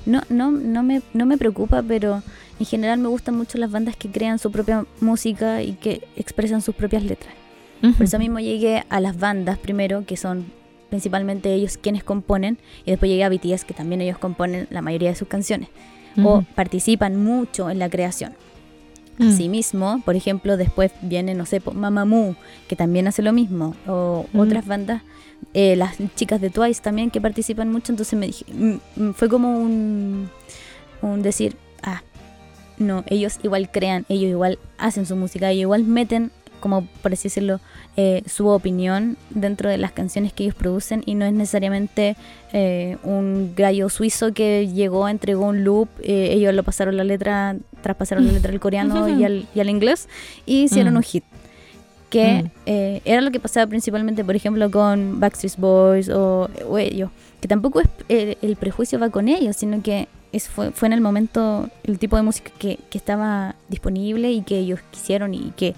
[0.05, 2.23] no, no, no, me, no me preocupa, pero
[2.59, 6.61] en general me gustan mucho las bandas que crean su propia música y que expresan
[6.61, 7.33] sus propias letras.
[7.93, 10.45] Por eso mismo llegué a las bandas primero, que son
[10.89, 15.09] principalmente ellos quienes componen, y después llegué a BTS, que también ellos componen la mayoría
[15.09, 15.69] de sus canciones,
[16.23, 18.33] o participan mucho en la creación.
[19.17, 19.29] Mm.
[19.29, 22.35] Asimismo, por ejemplo, después viene, no sé, Mamamoo,
[22.67, 24.39] que también hace lo mismo, o Mm.
[24.39, 25.01] otras bandas,
[25.53, 29.59] eh, las chicas de Twice también que participan mucho, entonces me dije, mm, fue como
[29.59, 30.29] un,
[31.01, 32.01] un decir, ah,
[32.77, 36.31] no, ellos igual crean, ellos igual hacen su música, ellos igual meten,
[36.65, 37.59] como por así decirlo,
[37.95, 42.15] eh, su opinión dentro de las canciones que ellos producen y no es necesariamente
[42.53, 47.55] eh, un gallo suizo que llegó, entregó un loop, eh, ellos lo pasaron la letra,
[47.83, 50.09] traspasaron la letra al coreano y al, y al inglés
[50.47, 50.97] y hicieron Mm.
[50.97, 51.23] un hit.
[52.09, 52.51] Que Mm.
[52.65, 57.11] eh, era lo que pasaba principalmente, por ejemplo, con Backstreet Boys o, o ellos.
[57.41, 60.93] Que tampoco es eh, el prejuicio va con ellos, sino que es, fue, fue en
[60.93, 65.53] el momento el tipo de música que, que estaba disponible y que ellos quisieron y
[65.55, 65.75] que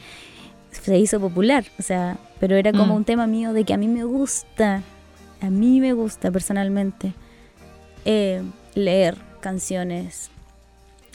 [0.81, 1.65] se hizo popular.
[1.79, 2.97] O sea, pero era como Mm.
[2.97, 4.81] un tema mío de que a mí me gusta,
[5.41, 7.13] a mí me gusta personalmente
[8.05, 8.41] eh,
[8.75, 10.29] leer canciones.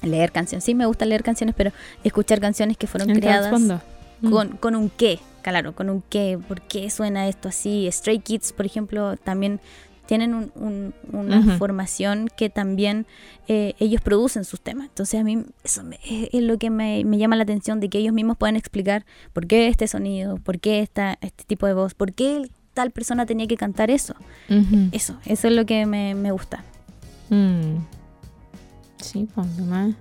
[0.03, 1.71] Leer canciones, sí me gusta leer canciones, pero
[2.03, 3.53] escuchar canciones que fueron creadas.
[4.21, 4.31] Mm.
[4.31, 7.89] con, con un qué, claro, con un qué, ¿por qué suena esto así?
[7.91, 9.61] Stray Kids, por ejemplo, también
[10.13, 13.07] tienen un- un- una formación que también
[13.49, 14.89] eh, ellos producen sus temas.
[14.89, 17.89] Entonces a mí eso me- es, es lo que me, me llama la atención de
[17.89, 21.73] que ellos mismos pueden explicar por qué este sonido, por qué esta, este tipo de
[21.73, 24.15] voz, por qué tal persona tenía que cantar eso.
[24.93, 26.63] Eso, eso es lo que me, me gusta.
[27.31, 27.77] Mm.
[28.99, 29.95] Sí, pues además.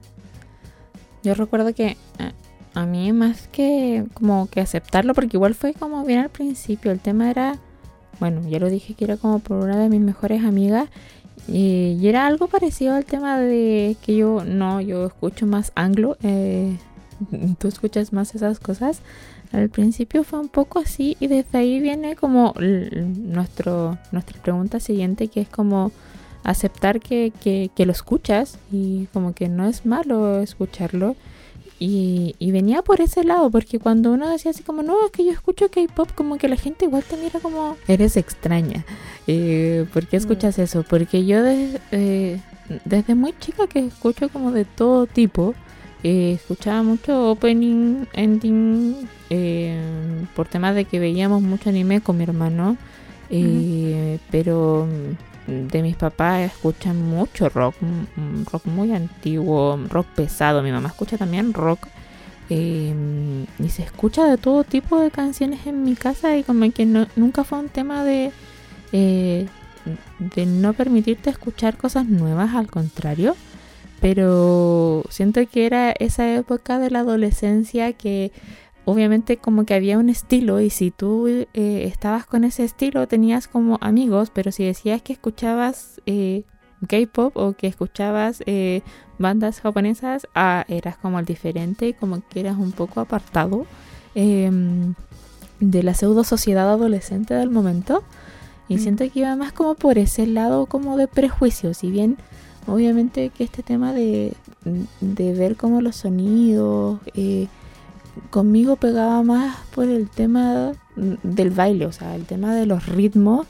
[1.23, 2.31] Yo recuerdo que eh,
[2.73, 6.99] a mí más que como que aceptarlo, porque igual fue como bien al principio, el
[6.99, 7.59] tema era,
[8.21, 10.87] bueno, ya lo dije que era como por una de mis mejores amigas,
[11.47, 16.17] y, y era algo parecido al tema de que yo, no, yo escucho más anglo,
[16.21, 16.77] eh,
[17.59, 19.01] tú escuchas más esas cosas.
[19.51, 25.27] Al principio fue un poco así y desde ahí viene como nuestro, nuestra pregunta siguiente
[25.27, 25.91] que es como
[26.43, 31.15] aceptar que, que, que lo escuchas y como que no es malo escucharlo.
[31.83, 35.25] Y, y venía por ese lado, porque cuando uno decía así como, no, es que
[35.25, 38.85] yo escucho K-Pop, como que la gente igual te mira como, eres extraña.
[39.25, 40.83] Eh, ¿Por qué escuchas eso?
[40.87, 42.39] Porque yo de- eh,
[42.85, 45.55] desde muy chica que escucho como de todo tipo,
[46.03, 49.79] eh, escuchaba mucho opening, ending, eh,
[50.35, 52.77] por temas de que veíamos mucho anime con mi hermano,
[53.31, 57.75] eh, pero mm, de mis papás escuchan mucho rock,
[58.51, 60.61] rock muy antiguo, rock pesado.
[60.63, 61.87] Mi mamá escucha también rock.
[62.53, 62.93] eh,
[63.59, 67.07] y se escucha de todo tipo de canciones en mi casa y como que no-
[67.15, 68.31] nunca fue un tema de,
[68.91, 69.47] eh,
[70.19, 73.35] de no permitirte escuchar cosas nuevas, al contrario.
[74.01, 78.31] Pero siento que era esa época de la adolescencia que
[78.85, 83.47] obviamente como que había un estilo y si tú eh, estabas con ese estilo tenías
[83.47, 86.43] como amigos, pero si decías que escuchabas eh,
[86.87, 88.81] K-pop o que escuchabas eh,
[89.19, 93.65] bandas japonesas, ah, eras como el diferente y como que eras un poco apartado
[94.15, 94.95] em,
[95.59, 98.03] de la pseudo sociedad adolescente del momento.
[98.67, 98.79] Y Mm.
[98.79, 102.17] siento que iba más como por ese lado como de prejuicios, si bien
[102.67, 104.33] obviamente que este tema de,
[105.01, 107.47] de ver como los sonidos eh,
[108.29, 113.47] conmigo pegaba más por el tema del baile, o sea, el tema de los ritmos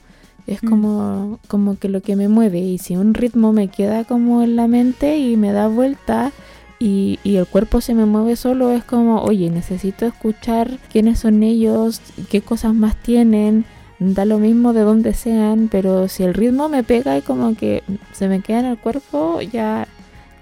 [0.48, 0.68] es Mm.
[0.70, 4.56] como, como que lo que me mueve y si un ritmo me queda como en
[4.56, 6.32] la mente y me da vuelta
[6.80, 11.44] y, y el cuerpo se me mueve solo, es como, oye, necesito escuchar quiénes son
[11.44, 13.66] ellos, qué cosas más tienen,
[14.00, 17.84] da lo mismo de dónde sean, pero si el ritmo me pega y como que
[18.14, 19.88] se me queda en el cuerpo, ya,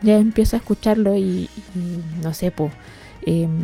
[0.01, 2.71] ya empiezo a escucharlo y, y no sé, pues.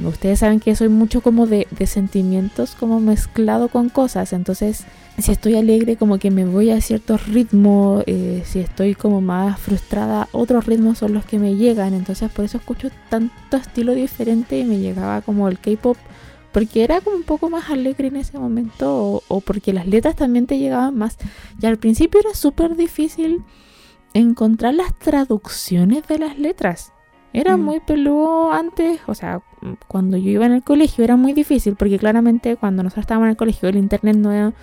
[0.06, 4.86] Ustedes saben que soy mucho como de, de sentimientos como mezclado con cosas, entonces
[5.18, 9.60] si estoy alegre como que me voy a ciertos ritmos, eh, si estoy como más
[9.60, 14.60] frustrada, otros ritmos son los que me llegan, entonces por eso escucho tanto estilo diferente
[14.60, 15.98] y me llegaba como el K-Pop,
[16.52, 20.16] porque era como un poco más alegre en ese momento o, o porque las letras
[20.16, 21.18] también te llegaban más.
[21.62, 23.44] Y al principio era súper difícil
[24.14, 26.95] encontrar las traducciones de las letras.
[27.36, 27.62] Era Mm.
[27.64, 29.42] muy peludo antes, o sea,
[29.88, 33.32] cuando yo iba en el colegio era muy difícil porque claramente cuando nosotros estábamos en
[33.32, 34.54] el colegio el internet no,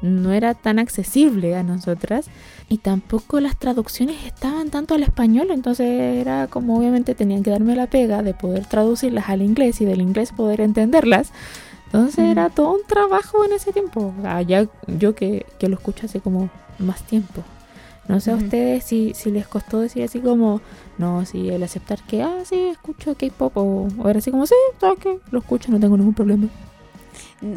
[0.00, 2.26] no era tan accesible a nosotras
[2.68, 7.74] y tampoco las traducciones estaban tanto al español, entonces era como obviamente tenían que darme
[7.76, 11.32] la pega de poder traducirlas al inglés y del inglés poder entenderlas.
[11.86, 12.30] Entonces Mm.
[12.30, 14.12] era todo un trabajo en ese tiempo.
[14.18, 16.48] O sea, ya yo que, que lo escucho hace como
[16.78, 17.42] más tiempo.
[18.08, 20.60] No sé a ustedes si, si les costó decir así como,
[20.98, 24.54] no, si el aceptar que, ah, sí, escucho K-pop, o, o era así como, sí,
[25.00, 26.48] que lo escucho, no tengo ningún problema.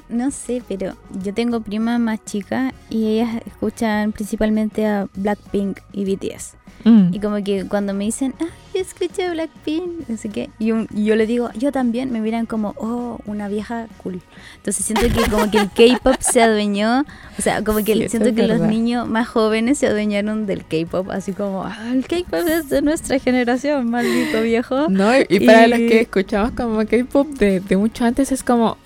[0.09, 6.03] No sé, pero yo tengo primas más chicas y ellas escuchan principalmente a Blackpink y
[6.03, 6.55] BTS.
[6.83, 7.13] Mm.
[7.13, 10.71] Y como que cuando me dicen, ah, yo escucho a Blackpink, no sé qué, y,
[10.71, 14.21] un- y yo le digo, yo también, me miran como, oh, una vieja cool.
[14.57, 17.01] Entonces siento que como que el K-pop se adueñó,
[17.37, 18.69] o sea, como que Sí, siento que los verdad.
[18.69, 23.17] niños más jóvenes se adueñaron del K-pop, así como, ah, el K-pop es de nuestra
[23.19, 24.87] generación, maldito viejo.
[24.89, 28.43] No, y, y para Y- los que escuchamos como K-pop de, de mucho antes es
[28.43, 28.77] como,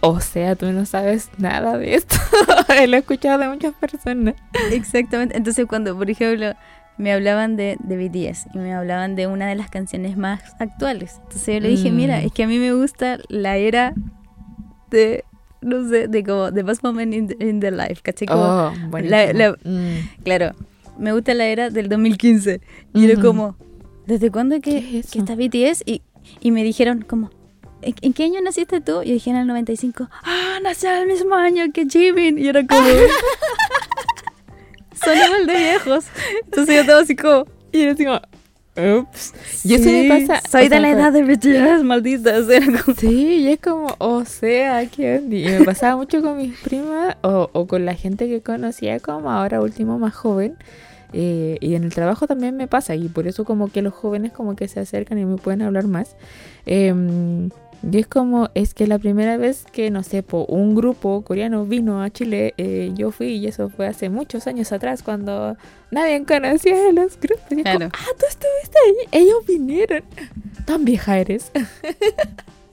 [0.00, 2.16] o sea, tú no sabes nada de esto.
[2.88, 4.34] lo he escuchado de muchas personas.
[4.72, 5.36] Exactamente.
[5.36, 6.54] Entonces cuando, por ejemplo,
[6.98, 11.16] me hablaban de, de BTS y me hablaban de una de las canciones más actuales.
[11.24, 11.96] Entonces yo le dije, Mm.
[11.96, 13.94] mira, es que a mí me gusta la era
[14.90, 15.24] de,
[15.62, 18.28] no sé, de como, the best moment in the, in the life, ¿cachai?
[18.28, 20.22] Como, Oh, la- la- Mm.
[20.24, 20.52] Claro,
[20.98, 22.60] me gusta la era del 2015.
[22.94, 23.26] Y era Ujú.
[23.26, 23.56] como,
[24.06, 25.82] ¿desde cuándo que, ¿Qué es que está BTS?
[25.86, 26.02] Y,
[26.40, 27.30] y me dijeron como...
[27.80, 29.02] ¿En, en qué año naciste tú?
[29.02, 30.08] Y yo dije en el 95.
[30.22, 32.38] ¡Ah, nací el mismo año que Jimin!
[32.38, 32.80] Y era como...
[35.04, 36.04] Son igual de viejos.
[36.44, 37.46] Entonces yo estaba así como...
[37.72, 38.20] Y así como,
[39.00, 39.32] ups.
[39.64, 40.40] Y eso me Sí, pasa.
[40.48, 42.38] Soy o sea, de la edad de BTS, maldita.
[42.38, 45.36] O sea, era como- Sí, y es como, o sea, ¿qué onda?
[45.36, 49.30] Y me pasaba mucho con mis primas o, o con la gente que conocía como
[49.30, 50.56] ahora último más joven.
[51.14, 54.32] eh, y en el trabajo también me pasa y por eso como que los jóvenes
[54.32, 56.16] como que se acercan y me pueden hablar más.
[56.64, 57.50] Em,
[57.90, 61.64] y es como, es que la primera vez que, no sé, po, un grupo coreano
[61.64, 65.56] vino a Chile, eh, yo fui y eso fue hace muchos años atrás cuando
[65.90, 67.44] nadie conocía a los grupos.
[67.50, 67.90] Y es como, Claro.
[67.94, 70.02] ah, tú estuviste ahí, ellos vinieron.
[70.64, 71.50] Tan vieja eres.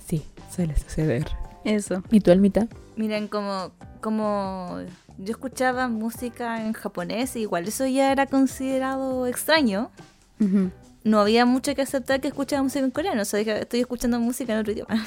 [0.08, 1.28] Sí, suele suceder.
[1.64, 2.04] Eso.
[2.12, 2.68] ¿Y tú, Almita?
[2.96, 4.80] Miren, como, como
[5.20, 9.92] yo escuchaba música en japonés, igual eso ya era considerado extraño.
[10.40, 10.72] Ujú.
[11.04, 14.20] No había mucho que aceptar que escuchaba música en coreano, o sea, dije, estoy escuchando
[14.20, 15.06] música en otro idioma.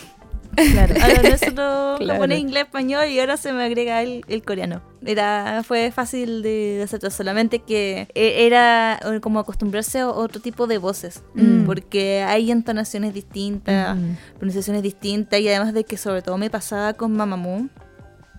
[0.54, 0.94] Claro.
[1.02, 2.12] Ahora no es solo Claro.
[2.14, 4.82] japonés, inglés, español y ahora se me agrega el, el coreano.
[5.04, 10.40] Era, fue fácil de de aceptar, solamente que e- era eh, como acostumbrarse a otro
[10.40, 11.64] tipo de voces, Mm.
[11.64, 14.06] porque hay entonaciones distintas, Ujú.
[14.38, 17.68] pronunciaciones distintas y además de que sobre todo me pasaba con Mamamoo,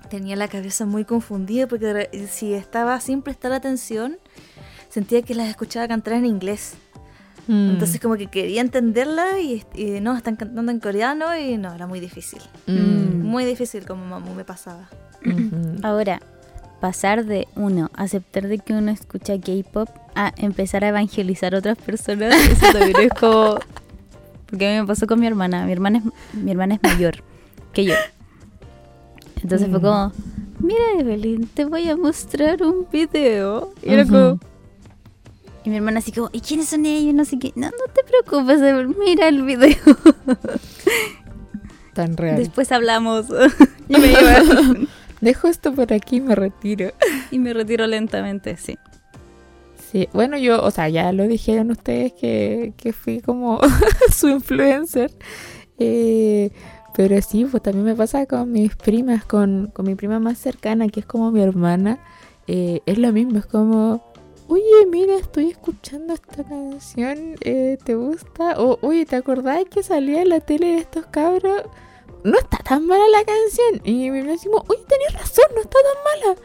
[0.10, 4.18] tenía la cabeza muy confundida porque si estaba sin prestar atención,
[4.90, 6.76] sentía que las escuchaba cantar en inglés.
[7.48, 7.72] Mm.
[7.72, 11.88] Entonces como que quería entenderla y, y no, están cantando en coreano y no, era
[11.88, 12.40] muy difícil.
[12.68, 13.22] Mm.
[13.22, 14.90] Muy difícil como Mamamoo me pasaba.
[15.84, 16.22] Ahora,
[16.82, 21.78] pasar de uno, aceptar de que uno escucha K-pop, a empezar a evangelizar a otras
[21.78, 23.58] personas, eso también es como...
[24.46, 25.66] Porque a mí me pasó con mi hermana.
[25.66, 27.24] Mi hermana es, mi hermana es mayor
[27.74, 27.96] que yo.
[29.42, 29.82] Entonces fue Mm.
[29.82, 30.12] como,
[30.60, 33.74] mira Evelyn, te voy a mostrar un video.
[33.82, 34.12] Y era Ujú.
[34.12, 34.40] como...
[35.64, 37.14] Y mi hermana así como, ¿y quiénes son ellos?
[37.14, 37.54] No sé qué.
[37.56, 38.60] No, no te preocupes,
[38.98, 39.78] mira el video.
[41.94, 42.38] Tan real.
[42.38, 43.28] Después hablamos.
[43.88, 44.42] y me lleva
[45.22, 46.92] Dejo esto por aquí y me retiro.
[47.32, 48.78] y me retiro lentamente, sí.
[49.90, 53.62] Sí, bueno, yo, o sea, ya lo dijeron ustedes que, que fui como
[54.12, 55.12] su influencer.
[55.80, 56.52] Eh,
[56.96, 60.90] pero sí, pues también me pasa con mis primas, con, con mi prima más cercana,
[60.90, 62.00] que es como mi hermana.
[62.48, 64.13] Eh, es lo mismo, es como,
[64.48, 68.60] oye, mira, estoy escuchando esta canción, eh, ¿te gusta?
[68.60, 71.64] O, oye, ¿te acordás que salía en la tele de estos cabros?
[72.24, 73.82] No está tan mala la canción.
[73.84, 76.42] Y me decimos, oye, tenías razón, no está tan mala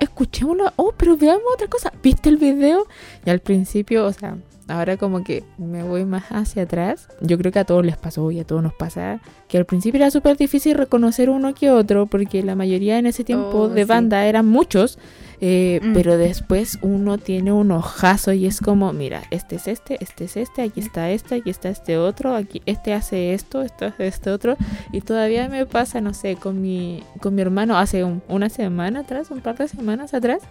[0.00, 1.90] escuchémoslo, oh, pero veamos otra cosa.
[2.02, 2.86] ¿Viste el video?
[3.24, 4.36] Y al principio, o sea,
[4.68, 7.08] ahora como que me voy más hacia atrás.
[7.22, 9.98] Yo creo que a todos les pasó y a todos nos pasa que al principio
[9.98, 13.82] era súper difícil reconocer uno que otro porque la mayoría en ese tiempo Oh, de
[13.84, 13.88] sí.
[13.88, 14.98] banda eran muchos.
[15.40, 15.92] Eh, Mm.
[15.94, 20.36] Pero después uno tiene un ojazo y es como, mira, este es este, este es
[20.36, 24.30] este, aquí está este, aquí está este otro, aquí este hace esto, esto hace este
[24.30, 24.56] otro.
[24.92, 29.00] Y todavía me pasa, no sé, con mi, con mi hermano hace un- una semana
[29.00, 30.42] atrás, un par de semanas atrás.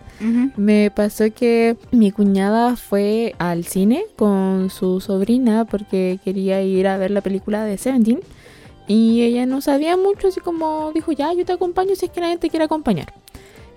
[0.57, 6.97] Me pasó que mi cuñada fue al cine con su sobrina porque quería ir a
[6.97, 8.19] ver la película de Seventeen
[8.87, 12.19] y ella no sabía mucho, así como dijo, ya, yo te acompaño si es que
[12.21, 13.13] nadie te quiere acompañar.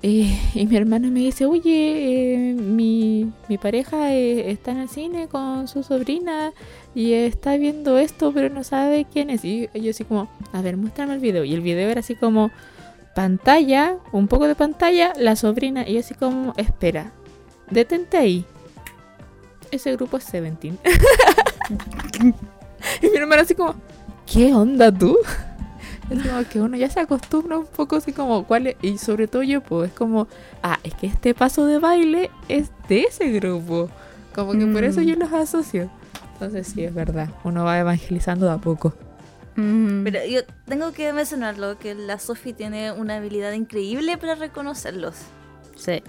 [0.03, 5.27] Y mi hermana me dice, oye, eh, mi, mi pareja eh, está en el cine
[5.27, 6.53] con su sobrina
[6.95, 9.45] y está viendo esto, pero no sabe quién es.
[9.45, 11.45] Y yo así como, a ver, muéstrame el video.
[11.45, 12.51] Y el video era así como
[13.15, 15.89] pantalla, un poco de pantalla, la sobrina.
[15.89, 17.13] Y así como, espera,
[17.71, 18.45] detente ahí.
[19.71, 20.79] Ese grupo es Seventeen.
[23.03, 23.75] y mi hermana así como,
[24.27, 25.19] ¿qué onda tú?
[26.11, 29.27] Es como que uno ya se acostumbra un poco así como cuál es, y sobre
[29.27, 30.29] todo yo pues es como,
[30.63, 33.91] ah, es que este paso de baile es de ese grupo.
[34.35, 35.05] Como que por eso Mm.
[35.05, 35.91] yo los asocio.
[36.35, 38.89] Entonces sí, es verdad, uno va evangelizando de a poco.
[39.57, 40.03] Ujú.
[40.05, 45.15] Pero yo tengo que mencionarlo, que la Sophie tiene una habilidad increíble para reconocerlos.
[45.77, 46.03] Sí.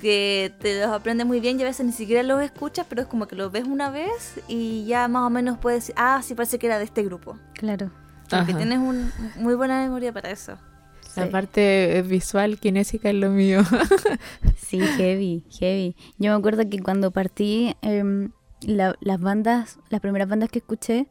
[0.00, 3.08] Que te los aprende muy bien y a veces ni siquiera los escuchas, pero es
[3.08, 6.34] como que los ves una vez y ya más o menos puedes decir, ah, sí
[6.34, 7.36] parece que era de este grupo.
[7.54, 7.90] Claro.
[8.30, 8.56] Porque Ajá.
[8.58, 10.56] tienes un, muy buena memoria para eso.
[11.02, 11.18] Sí.
[11.20, 13.62] La parte eh, visual, kinésica es lo mío.
[14.56, 15.96] Sí, heavy, heavy.
[16.18, 18.30] Yo me acuerdo que cuando partí, em,
[18.62, 21.08] la- las bandas, las primeras bandas que escuché,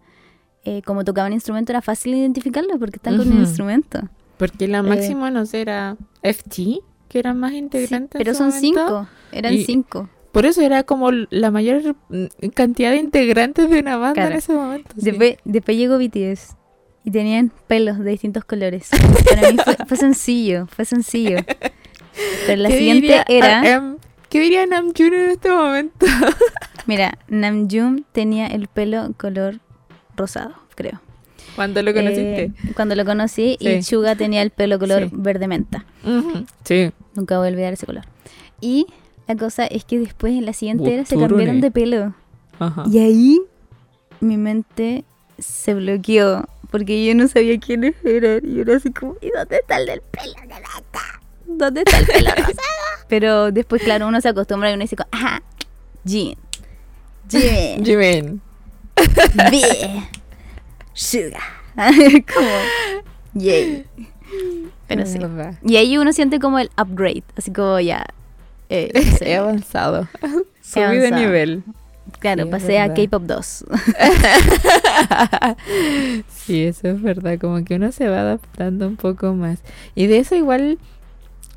[0.63, 3.41] eh, como tocaban instrumento, era fácil identificarlos porque están con un Ujú.
[3.41, 4.07] instrumento.
[4.37, 4.83] Porque la Eh.
[4.83, 8.15] máxima, no sé, era FT, que eran más Sí, integrantes.
[8.15, 8.67] en pero su son momento.
[8.87, 10.09] cinco, eran Y- cinco.
[10.31, 14.31] Por eso era como la mayor mm, cantidad de integrantes de una banda Claro.
[14.31, 14.89] en ese momento.
[14.95, 15.01] sí.
[15.05, 16.55] Después, después llegó BTS
[17.03, 18.89] y tenían pelos de distintos colores.
[19.29, 21.37] Para mí fue, fue sencillo, fue sencillo.
[22.47, 23.97] Pero la ¿Qué siguiente era, RM?
[24.29, 26.05] ¿Qué diría Namjoon en este momento?
[26.85, 29.59] mira, Namjoon tenía el pelo color
[30.15, 31.01] rosado, creo.
[31.55, 32.43] Cuando lo conociste.
[32.43, 33.81] Eh, cuando lo conocí y.
[33.81, 35.09] Chuga tenía el pelo color Sí.
[35.13, 35.85] verde menta.
[36.63, 36.91] Sí.
[37.15, 38.03] Nunca voy a olvidar ese color.
[38.61, 38.85] Y
[39.27, 41.37] la cosa es que después en la siguiente era se Buturune.
[41.45, 42.13] cambiaron de pelo.
[42.59, 42.83] Ajá.
[42.91, 43.41] Y ahí
[44.19, 45.05] mi mente
[45.37, 48.41] se bloqueó porque yo no sabía quiénes eran.
[48.43, 51.21] Y era así como, ¿y dónde está el del pelo naranja?
[51.45, 52.55] ¿Dónde está el pelo rosado?
[53.07, 55.41] Pero después, claro, uno se acostumbra y uno dice, como, ajá,
[56.05, 56.37] Jin,
[57.29, 58.41] Jin, Jimin.
[59.49, 60.03] B,
[60.93, 61.39] Suga.
[62.33, 62.49] como,
[63.33, 63.85] yay.
[64.87, 65.19] Pero sí.
[65.63, 68.05] Y ahí uno siente como el upgrade, así como ya.
[68.69, 70.07] eh, no sé, He avanzado.
[70.61, 71.15] Subí de avanzado.
[71.21, 71.63] nivel.
[72.19, 72.93] Claro, sí, pasé a.
[72.93, 73.65] K-pop 2.
[76.29, 79.59] sí, eso es verdad, como que uno se va adaptando un poco más.
[79.95, 80.77] Y de eso igual,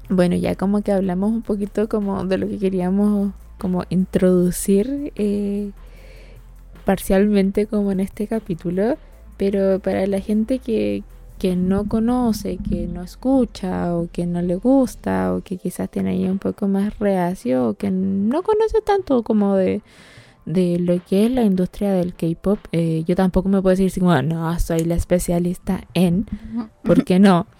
[0.09, 5.71] bueno, ya como que hablamos un poquito como de lo que queríamos como introducir eh,
[6.85, 8.97] parcialmente como en este capítulo,
[9.37, 11.05] pero para la gente que,
[11.39, 16.11] que no conoce, que no escucha o que no le gusta o que quizás tiene
[16.11, 19.81] ahí un poco más reacio o que no conoce tanto como de,
[20.45, 24.21] de lo que es la industria del K-pop, eh, yo tampoco me puedo decir como,
[24.23, 26.27] no, soy la especialista en,
[26.83, 27.47] porque no.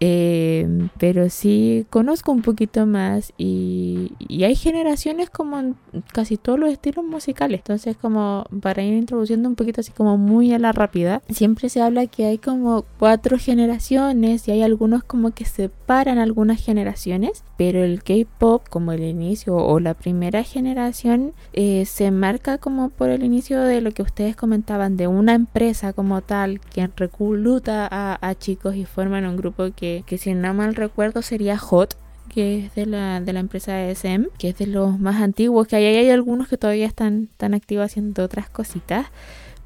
[0.00, 5.76] Eh, pero sí conozco un poquito más y, y hay generaciones como en
[6.12, 7.60] casi todos los estilos musicales.
[7.60, 11.80] Entonces como para ir introduciendo un poquito así como muy a la rápida, siempre se
[11.80, 17.82] habla que hay como cuatro generaciones y hay algunos como que separan algunas generaciones, pero
[17.82, 23.24] el K-Pop como el inicio o la primera generación eh, se marca como por el
[23.24, 28.34] inicio de lo que ustedes comentaban, de una empresa como tal que recluta a, a
[28.34, 31.96] chicos y forman un grupo que, que si no mal recuerdo sería Hot
[32.36, 35.76] que es de la, de la empresa SM, que es de los más antiguos, que
[35.76, 39.06] ahí hay algunos que todavía están, están activos haciendo otras cositas.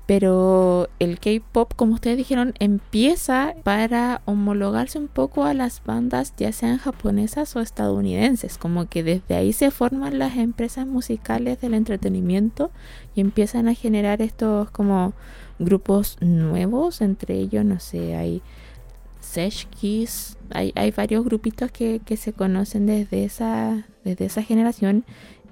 [0.06, 6.50] Pero el K-pop, como ustedes dijeron, empieza para homologarse un poco a las bandas, ya
[6.50, 8.58] sean japonesas o estadounidenses.
[8.58, 12.72] Como que desde ahí se forman las empresas musicales del entretenimiento
[13.14, 15.12] y empiezan a generar estos como
[15.60, 17.02] grupos nuevos.
[17.02, 18.42] Entre ellos, no sé, hay
[19.30, 25.04] Sesh Kiss, hay, varios grupitos que, se conocen desde esa, desde esa generación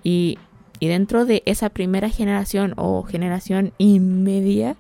[0.03, 0.39] y,
[0.81, 4.77] dentro de esa primera generación o generación y media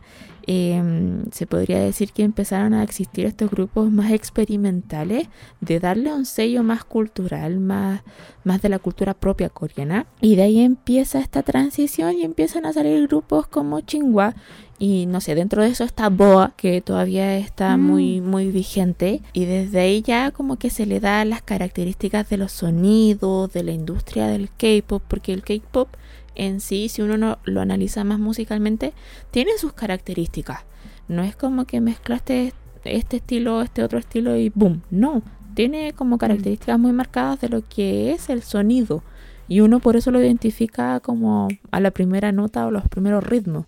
[0.46, 5.28] em, se podría decir que empezaron a existir estos grupos más experimentales
[5.60, 8.02] de darle un sello más cultural, más,
[8.44, 10.06] más de la cultura propia coreana.
[10.20, 14.34] Y de ahí empieza esta transición y empiezan a salir grupos como Chingwa
[14.78, 17.80] y no sé, dentro de eso está Boa, que todavía está Mm.
[17.82, 19.22] muy, muy vigente.
[19.32, 23.62] Y desde ahí ya como que se le da las características de los sonidos, de
[23.64, 25.88] la industria del K-pop, porque el K-pop
[26.34, 28.92] en sí, si uno no lo analiza más musicalmente,
[29.32, 30.60] tiene sus características.
[31.08, 32.52] No es como que mezclaste
[32.84, 34.82] este estilo, este otro estilo y boom.
[34.90, 35.22] No,
[35.54, 39.02] tiene como características muy marcadas de lo que es el sonido.
[39.48, 43.66] Y uno por eso lo identifica como a la primera nota o los primeros ritmos.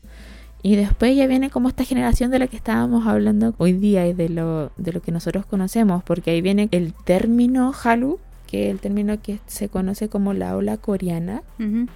[0.63, 4.13] Y después ya viene como esta generación de la que estábamos hablando hoy día y
[4.13, 8.19] de lo, de lo que nosotros conocemos, porque ahí viene el término Halu,
[8.51, 11.43] que es el término que se conoce como la ola coreana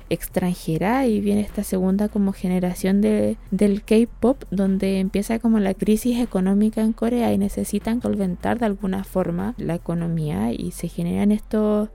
[0.09, 6.21] extranjera y viene esta segunda como generación de, del K-pop donde empieza como la crisis
[6.21, 11.89] económica en Corea y necesitan solventar de alguna forma la economía y se generan estos,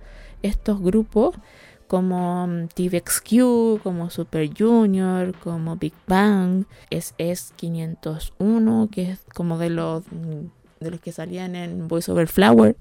[0.43, 1.35] estos grupos
[1.89, 9.71] como mm, TVXQ, como Super Junior, como Big Bang, SS 501, que es como de
[9.71, 10.45] los mm,
[10.79, 12.77] de los que salían en Voice Over Flower,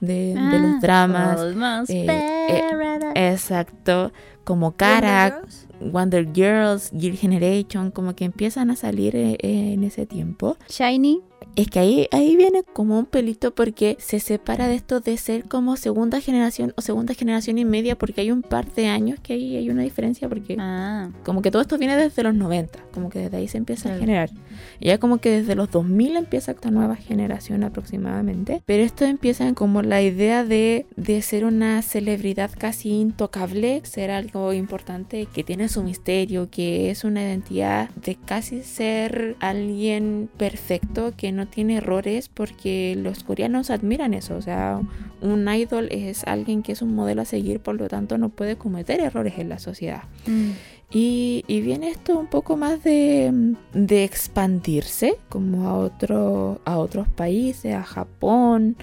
[0.00, 1.90] de, de Ah, los dramas.
[1.90, 2.62] Eh, eh.
[3.14, 4.12] Exacto,
[4.44, 5.46] como Karak,
[5.80, 10.56] Wonder Girls, Gear Generation, como que empiezan a salir eh, en ese tiempo.
[10.68, 11.20] Shiny.
[11.56, 15.44] Es que ahí, ahí viene como un pelito porque se separa de esto de ser
[15.48, 19.32] como segunda generación o segunda generación y media porque hay un par de años que
[19.32, 23.08] ahí hay una diferencia porque Ah, como que todo esto viene desde los 90, como
[23.10, 24.30] que desde ahí se empieza a generar.
[24.80, 28.62] Ya como que desde los 2000 empieza esta nueva generación aproximadamente.
[28.66, 34.52] Pero esto empieza como la idea de, de ser una celebridad casi intocable, ser algo
[34.52, 41.32] importante que tiene su misterio, que es una identidad de casi ser alguien perfecto, que
[41.32, 44.36] no tiene errores, porque los coreanos admiran eso.
[44.36, 44.80] O sea,
[45.20, 48.56] un idol es alguien que es un modelo a seguir, por lo tanto no puede
[48.56, 50.02] cometer errores en la sociedad.
[50.26, 50.50] mm,
[50.90, 57.74] Y, viene esto un poco más de, de expandirse como a, otro, a otros países,
[57.74, 58.76] a Japón,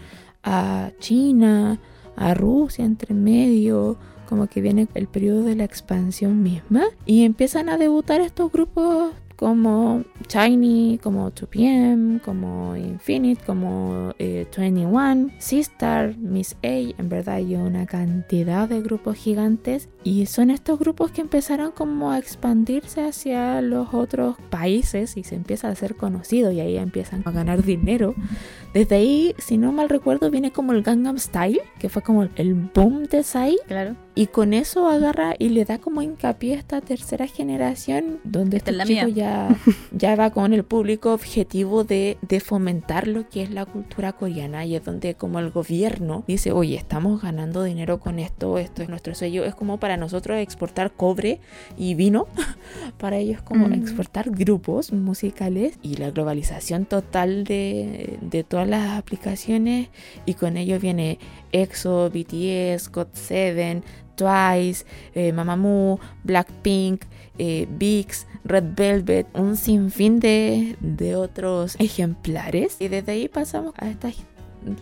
[0.43, 1.79] a China,
[2.15, 3.97] a Rusia entre medio,
[4.29, 6.83] como que viene el periodo de la expansión misma.
[7.05, 15.31] Y empiezan a debutar estos grupos como Shiny, como 2PM, como Infinite, como eh, 21,
[15.39, 21.11] Sistar, Miss A, en verdad hay una cantidad de grupos gigantes y son estos grupos
[21.11, 26.51] que empezaron como a expandirse hacia los otros países y se empieza a hacer conocido
[26.51, 28.15] y ahí empiezan a ganar dinero.
[28.73, 32.53] Desde ahí, si no mal recuerdo, viene como el Gangnam Style, que fue como el
[32.53, 33.95] boom de Psy claro.
[34.15, 38.71] y con eso agarra y le da como hincapié a esta tercera generación, donde Esta
[38.71, 39.24] este es la chico ya,
[39.91, 44.65] ya va con el público objetivo de, de fomentar lo que es la cultura coreana.
[44.65, 48.89] Y es donde como el gobierno dice, oye, estamos ganando dinero con esto, esto es
[48.89, 49.45] nuestro sello.
[49.45, 51.39] Es como para nosotros exportar cobre
[51.77, 52.27] y vino.
[52.97, 53.73] para ellos como Mm.
[53.73, 59.89] exportar grupos musicales y la globalización total de, de todas las aplicaciones.
[60.25, 61.17] Y con ello viene
[61.51, 63.81] EXO, BTS, GOT7,
[64.15, 67.03] Twice, eh, Mamamoo, Blackpink,
[67.37, 72.77] eh, VIX, Red Velvet, un sinfín de, de otros ejemplares.
[72.79, 74.09] Y desde ahí pasamos a esta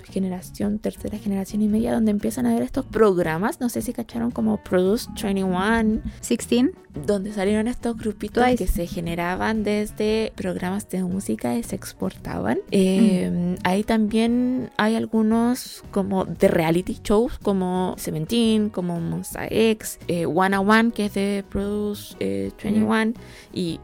[0.03, 3.59] generación, tercera generación y media, donde empiezan a ver estos programas.
[3.59, 6.71] No sé si cacharon como Produce 21, 16.
[7.05, 8.57] donde salieron estos grupitos Twice.
[8.65, 12.59] que se generaban desde programas de música y se exportaban.
[12.71, 20.25] Eh, Ahí también hay algunos como de reality shows como Seventeen, como Monsta X, eh,
[20.25, 23.13] One One que es de Produce eh, 21
[23.53, 23.79] y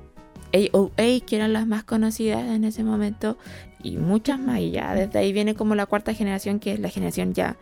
[0.54, 3.38] AOA que eran las más conocidas en ese momento
[3.82, 6.90] y muchas más y ya desde ahí viene como la cuarta generación que es la
[6.90, 7.56] generación ya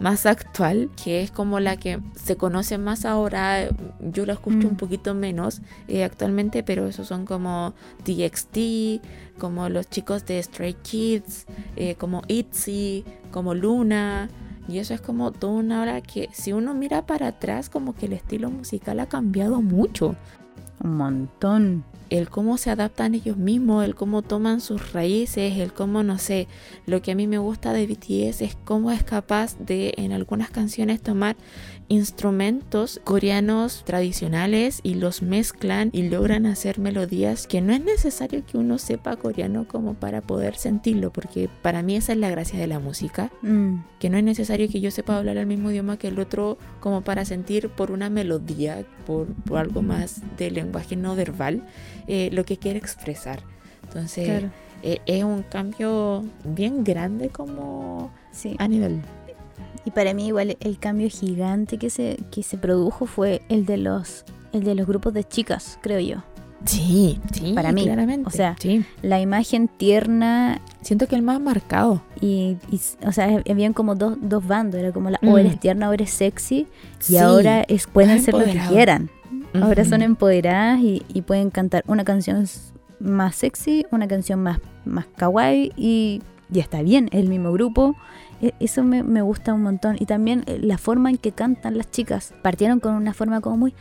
[0.00, 3.68] más actual que es como la que se conoce más ahora
[4.00, 4.72] yo la escucho Mm.
[4.72, 9.00] un poquito menos eh, actualmente pero esos son como TXT
[9.38, 11.46] como los chicos de Stray Kids
[11.76, 14.28] eh, como ITZY como Luna
[14.68, 18.06] y eso es como toda una hora que si uno mira para atrás como que
[18.06, 20.16] el estilo musical ha cambiado mucho
[20.84, 21.84] Un montón.
[22.18, 26.46] El cómo se adaptan ellos mismos, el cómo toman sus raíces, el cómo, no sé,
[26.86, 30.50] lo que a mí me gusta de BTS es cómo es capaz de en algunas
[30.50, 31.36] canciones tomar
[31.92, 38.58] instrumentos coreanos tradicionales y los mezclan y logran hacer melodías que no es necesario que
[38.58, 42.66] uno sepa coreano como para poder sentirlo, porque para mí esa es la gracia de
[42.66, 46.08] la música, Mm, que no es necesario que yo sepa hablar el mismo idioma que
[46.08, 51.14] el otro como para sentir por una melodía, por, por algo más de lenguaje no
[51.16, 51.64] verbal,
[52.06, 53.40] eh, lo que quiere expresar.
[53.84, 54.50] Entonces, Claro.
[54.82, 58.56] eh, es un cambio bien grande como Sí.
[58.58, 59.00] a nivel.
[59.84, 63.76] Y para mí igual el cambio gigante que se, que se produjo fue el de
[63.78, 66.16] los el de los grupos de chicas, creo yo.
[66.64, 68.28] Sí, sí, Para mí, claramente.
[68.28, 68.84] o sea, sí.
[69.00, 72.02] La imagen tierna siento que el más marcado.
[72.20, 75.38] y, y, o sea, habían como dos, dos bandos, era como la o Mm.
[75.38, 76.58] eres tierna o eres sexy
[77.00, 79.10] y Sí, ahora es, pueden ser lo que quieran.
[79.60, 82.46] Ahora son empoderadas y, y pueden cantar una canción
[83.00, 87.96] más sexy, una canción más, más kawaii y ya está bien, es el mismo grupo.
[88.42, 89.96] E- Eso me, me gusta un montón.
[89.98, 92.34] Y también eh, la forma en que cantan las chicas.
[92.42, 93.74] Partieron con una forma como muy,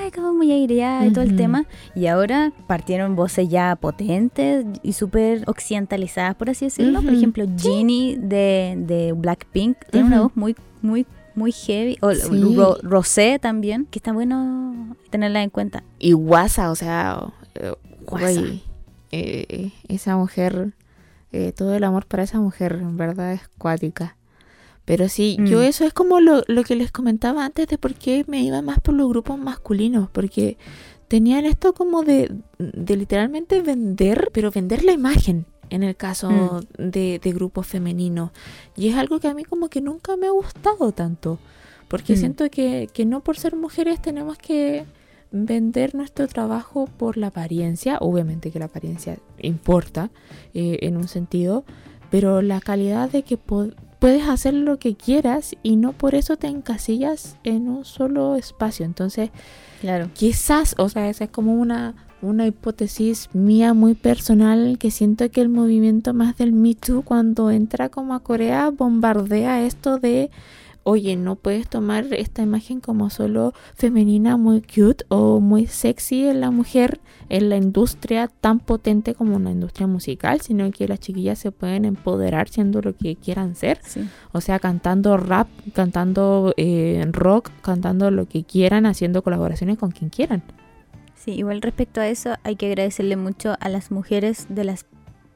[0.00, 1.64] ay, como muy aireada y todo el tema.
[1.96, 7.02] Y ahora partieron voces ya potentes y súper occidentalizadas, por así decirlo.
[7.02, 11.96] Por ejemplo, Ginny de, de Blackpink tiene una voz muy, muy, muy heavy.
[12.02, 12.54] O Sí.
[12.56, 15.82] Ro- Rosé también, que está bueno tenerla en cuenta.
[15.98, 17.72] Y Guasa, o sea, eh,
[18.06, 18.40] Guasa.
[19.12, 20.74] eh, esa mujer,
[21.34, 24.16] eh, todo el amor para esa mujer, en verdad es cuática.
[24.84, 25.62] Pero sí, yo Mm.
[25.62, 28.80] eso es como lo, lo que les comentaba antes de por qué me iba más
[28.80, 30.56] por los grupos masculinos, porque
[31.08, 37.18] tenían esto como de, de literalmente vender, pero vender la imagen en el caso de,
[37.22, 38.30] de grupos femeninos.
[38.76, 41.38] Y es algo que a mí como que nunca me ha gustado tanto,
[41.88, 42.16] porque Mm.
[42.16, 44.84] siento que, que no por ser mujeres tenemos que
[45.34, 50.10] vender nuestro trabajo por la apariencia, obviamente que la apariencia importa
[50.54, 51.64] eh, en un sentido,
[52.10, 56.46] pero la calidad de que puedes hacer lo que quieras y no por eso te
[56.46, 58.86] encasillas en un solo espacio.
[58.86, 59.30] Entonces,
[59.80, 60.08] Claro.
[60.14, 65.40] quizás, o sea, esa es como una, una hipótesis mía muy personal que siento que
[65.40, 70.30] el movimiento más del Me Too cuando entra como a Corea bombardea esto de
[70.84, 76.40] oye, no puedes tomar esta imagen como solo femenina, muy cute o muy sexy en
[76.40, 81.38] la mujer en la industria tan potente como una industria musical, sino que las chiquillas
[81.38, 83.80] se pueden empoderar siendo lo que quieran ser.
[83.82, 84.06] Sí.
[84.32, 90.10] O sea, cantando rap, cantando eh, rock, cantando lo que quieran, haciendo colaboraciones con quien
[90.10, 90.42] quieran.
[91.16, 94.84] Sí, igual respecto a eso hay que agradecerle mucho a las mujeres de las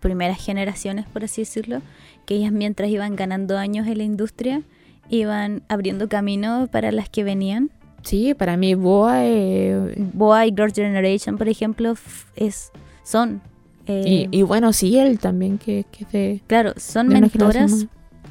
[0.01, 1.81] primeras generaciones, por así decirlo,
[2.27, 4.63] que ellas mientras iban ganando años en la industria,
[5.09, 7.71] iban abriendo camino para las que venían.
[8.03, 11.95] Sí, para mí Boa eh, Boa y Girls' Generation, por ejemplo,
[12.37, 12.71] es,
[13.03, 13.43] son...
[13.87, 17.87] eh, y, y bueno, sí, él también que, que de, claro, son de mentoras,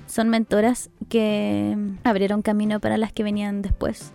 [0.08, 4.14] son mentoras que abrieron camino para las que venían después.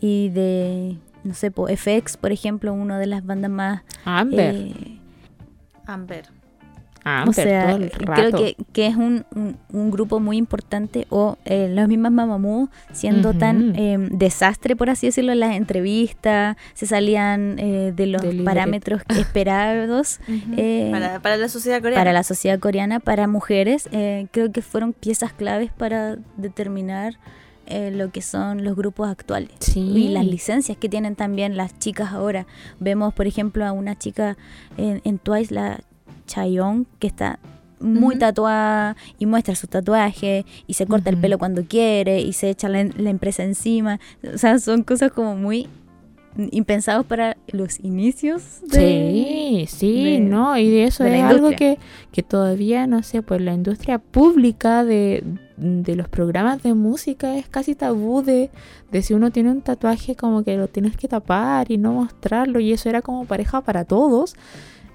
[0.00, 3.82] Y de, no sé, po, FX, por ejemplo, una de las bandas más...
[4.04, 4.98] Amber, eh,
[5.86, 6.24] Amber.
[7.04, 11.06] Amber o sea, todo el creo que, que es un, un- un grupo muy importante
[11.10, 16.56] o eh, las mismas Mamamoo siendo tan eh, desastre, por así decirlo, en las entrevistas,
[16.74, 20.20] se salían eh, de los parámetros esperados
[20.56, 22.00] eh, para, para la sociedad coreana.
[22.00, 23.88] para la sociedad coreana, para mujeres.
[23.92, 27.14] eh, creo que fueron piezas claves para determinar
[27.66, 29.50] eh, lo que son los grupos actuales.
[29.60, 29.80] Sí.
[29.80, 32.46] Y las licencias que tienen también las chicas ahora.
[32.80, 34.36] Vemos, por ejemplo, a una chica
[34.76, 35.80] en, en Twice, la
[36.30, 37.38] Chayoung, que está
[37.80, 42.50] muy tatuada y muestra su tatuaje y se corta el pelo cuando quiere y se
[42.50, 43.98] echa la, la empresa encima.
[44.34, 45.66] O sea, son cosas como muy
[46.52, 48.78] impensados para los inicios de...
[48.78, 51.78] Sí, sí, de- no, y de eso de es algo que,
[52.12, 55.24] que todavía, no sé, pues la industria pública de,
[55.56, 58.50] de los programas de música es casi tabú de,
[58.92, 62.60] de si uno tiene un tatuaje como que lo tienes que tapar y no mostrarlo,
[62.60, 64.36] y eso era como pareja para todos.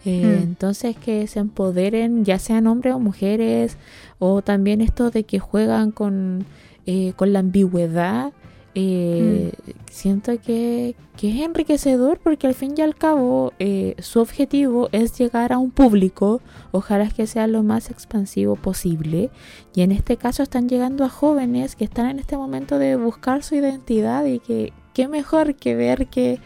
[0.06, 0.44] Eh, Mm.
[0.44, 3.78] Entonces que se empoderen, ya sean hombres o mujeres,
[4.20, 6.46] o también esto de que juegan con,
[6.86, 8.32] eh, con la ambigüedad.
[8.76, 9.52] eh,
[9.90, 15.18] Siento que, que es enriquecedor porque al fin y al cabo eh, su objetivo es
[15.18, 16.42] llegar a un público,
[16.74, 19.30] ojalá que sea lo más expansivo posible.
[19.74, 23.42] Y en este caso están llegando a jóvenes que están en este momento de buscar
[23.44, 26.40] su identidad y que qué mejor que ver que,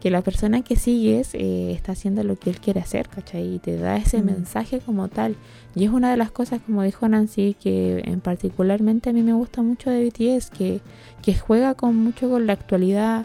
[0.00, 3.56] que la persona que sigues eh, está haciendo lo que él quiere hacer, ¿cachai?
[3.56, 4.26] Y te da ese Mm.
[4.26, 5.36] mensaje como tal.
[5.74, 9.34] Y es una de las cosas, como dijo Nancy, que en particularmente a mí me
[9.34, 10.80] gusta mucho de BTS, que,
[11.22, 13.24] que juega con mucho con la actualidad,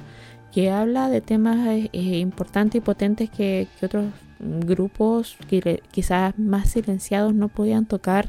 [0.53, 4.05] que habla de temas eh, eh, importantes y potentes que, que otros
[4.39, 8.27] grupos que quizás más silenciados no podían tocar,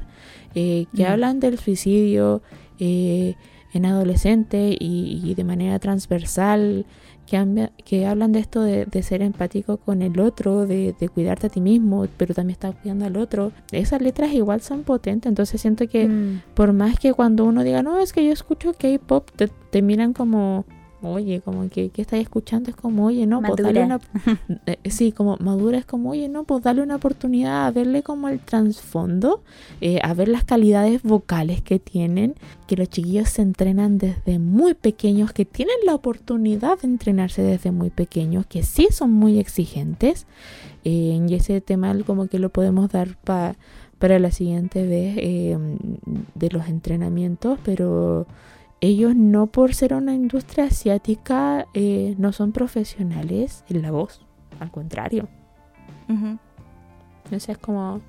[0.55, 1.07] eh, que Mm.
[1.07, 2.43] hablan del suicidio
[2.79, 6.87] en adolescentes y, y de manera transversal,
[7.27, 11.51] que, hablan de esto de, de ser empático con el otro, de, de cuidarte a
[11.51, 13.53] ti mismo, pero también estar cuidando al otro.
[13.73, 17.83] Esas letras igual son potentes, entonces siento que Mm, por más que cuando uno diga,
[17.83, 20.65] no, es que yo escucho K-pop, te, te miran como,
[21.13, 22.71] oye, como que, ¿qué estáis escuchando?
[22.71, 24.01] Es como, oye, no, pues dale una...
[24.67, 28.29] Eh, sí, como madura es como, oye, no, pues dale una oportunidad a verle como
[28.29, 29.43] el trasfondo,
[29.81, 32.35] eh, a ver las calidades vocales que tienen,
[32.67, 37.71] que los chiquillos se entrenan desde muy pequeños, que tienen la oportunidad de entrenarse desde
[37.71, 40.27] muy pequeños, que sí son muy exigentes.
[40.85, 45.17] Eh, y ese tema como que lo podemos dar para la siguiente vez
[46.35, 48.27] de los entrenamientos, pero
[48.81, 54.21] ellos no por ser una industria asiática eh, no son profesionales en la voz,
[54.61, 55.29] al contrario.
[57.31, 58.01] Esa es como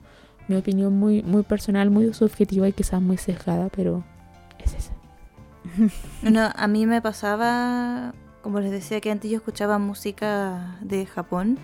[0.48, 4.04] mi opinión muy, muy personal, muy subjetiva y quizás muy sesgada, pero
[4.60, 4.94] es esa.
[6.30, 8.14] no, a mí me pasaba,
[8.44, 11.58] como les decía que antes yo escuchaba música de Japón,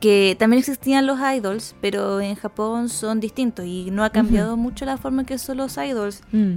[0.00, 4.84] que también existían los idols, pero en Japón son distintos y no ha cambiado mucho
[4.84, 6.22] la forma que son los idols.
[6.32, 6.56] Mm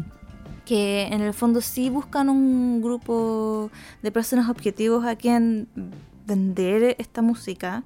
[0.69, 3.71] que en el fondo sí buscan un grupo
[4.03, 5.67] de personas objetivos a quien
[6.27, 7.81] vender esta música,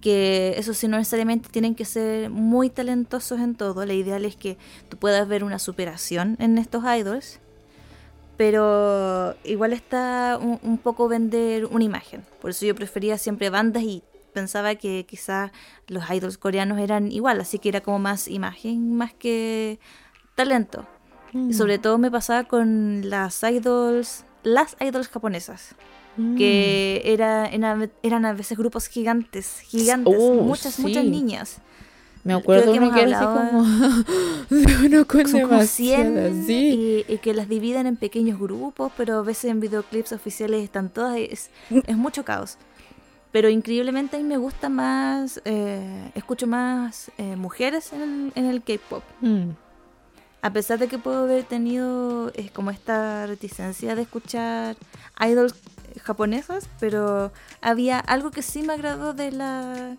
[0.00, 4.36] que eso sí no necesariamente tienen que ser muy talentosos en todo, la ideal es
[4.36, 4.56] que
[4.88, 7.40] tú puedas ver una superación en estos idols,
[8.36, 14.04] pero igual está un, poco vender una imagen, por eso yo prefería siempre bandas y
[14.32, 15.50] pensaba que quizás
[15.88, 19.80] los idols coreanos eran igual, así que era como más imagen más que
[20.36, 20.86] talento.
[21.34, 25.74] Y sobre todo me pasaba con las idols, las idols japonesas.
[26.36, 27.08] Que mm.
[27.08, 27.50] era,
[28.02, 31.58] eran a veces grupos gigantes, gigantes, oh, muchas, muchas niñas.
[32.24, 33.60] Me acuerdo que, uno que era así como
[34.84, 35.22] uno con
[36.48, 40.90] y, y, que las dividen en pequeños grupos, pero a veces en videoclips oficiales están
[40.90, 42.58] todas, es, es mucho caos.
[43.32, 48.44] Pero increíblemente a mí me gusta más, eh, escucho más eh, mujeres en el, en
[48.44, 49.02] el K-pop.
[49.22, 49.61] Mm
[50.42, 54.76] a pesar de que puedo haber tenido es como esta reticencia de escuchar
[55.20, 55.54] idols
[56.02, 59.96] japonesas, pero había algo que sí me agradó de la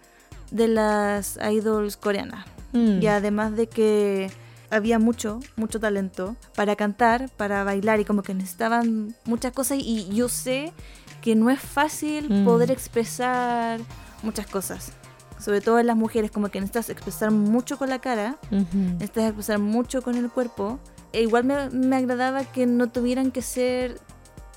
[0.52, 2.46] de las idols coreanas.
[2.74, 3.02] Mm.
[3.02, 4.30] Y además de que
[4.70, 10.10] había mucho, mucho talento para cantar, para bailar y como que necesitaban muchas cosas y
[10.14, 10.74] yo sé
[11.22, 12.46] que no es fácil mm.
[12.46, 13.80] poder expresar
[14.24, 14.92] muchas cosas
[15.44, 19.60] sobre todo en las mujeres, como que necesitas expresar mucho con la cara, necesitas expresar
[19.60, 20.80] mucho con el cuerpo.
[21.12, 24.00] E igual me, agradaba que no tuvieran que ser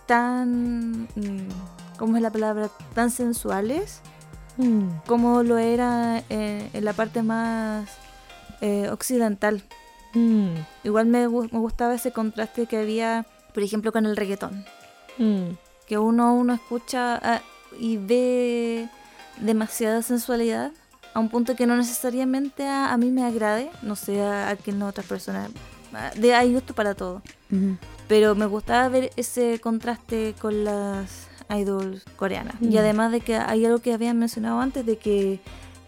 [0.07, 1.49] tan, mm,
[1.99, 2.71] ¿cómo es la palabra?
[2.95, 4.01] Tan sensuales
[4.59, 5.07] mm.
[5.07, 7.91] como lo era eh, en la parte más
[8.61, 9.65] eh, occidental.
[10.15, 10.51] Mm.
[10.85, 14.65] Igual me, me, gustaba ese contraste que había, por ejemplo, con el reggaetón.
[15.89, 17.41] Que uno, uno escucha ah,
[17.79, 18.89] y ve
[19.41, 20.73] demasiada sensualidad
[21.15, 24.83] a un punto que no necesariamente a, mí me agrade, no sé a, a quien
[24.83, 25.51] otras personas.
[26.17, 27.23] De, hay gusto para todo.
[28.09, 32.57] Pero me gustaba ver ese contraste con las idols coreanas.
[32.61, 35.41] Y además de que hay algo que habían mencionado antes, de que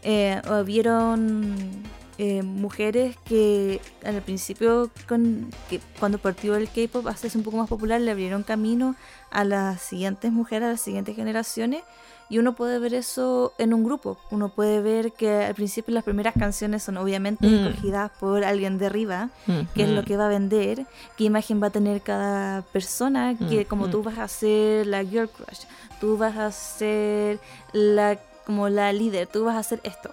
[0.02, 1.56] eh, vieron
[2.18, 7.58] eh, mujeres que al principio, con, que cuando partió el K-pop a hacerse un poco
[7.58, 8.96] más popular, le abrieron camino
[9.30, 11.82] a las siguientes mujeres, a las siguientes generaciones.
[12.30, 14.18] Y uno puede ver eso en un grupo.
[14.30, 17.66] Uno puede ver que al principio las primeras canciones son obviamente mm.
[17.66, 19.30] escogidas por alguien de arriba,
[19.74, 23.64] qué es lo que va a vender, qué imagen va a tener cada persona, que
[23.64, 25.64] como tú vas a ser la girl crush,
[26.00, 27.40] tú vas a ser
[27.72, 30.10] la como la líder, tú vas a hacer esto.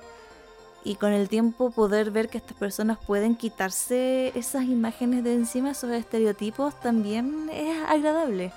[0.86, 5.72] Y con el tiempo poder ver que estas personas pueden quitarse esas imágenes de encima,
[5.72, 8.52] esos estereotipos, también es agradable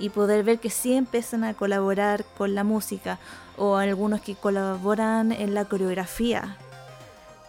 [0.00, 3.18] y poder ver que sí empiezan a colaborar con la música
[3.56, 6.56] o algunos que colaboran en la coreografía.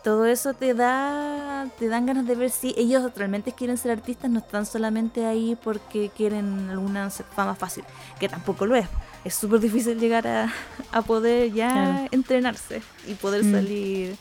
[0.03, 4.29] Todo eso te da te dan ganas de ver si ellos realmente quieren ser artistas,
[4.31, 7.83] no están solamente ahí porque quieren alguna fama fácil,
[8.19, 8.87] que tampoco lo es.
[9.23, 13.51] Es súper difícil llegar a, poder ya entrenarse y poder mm.
[13.51, 14.15] salir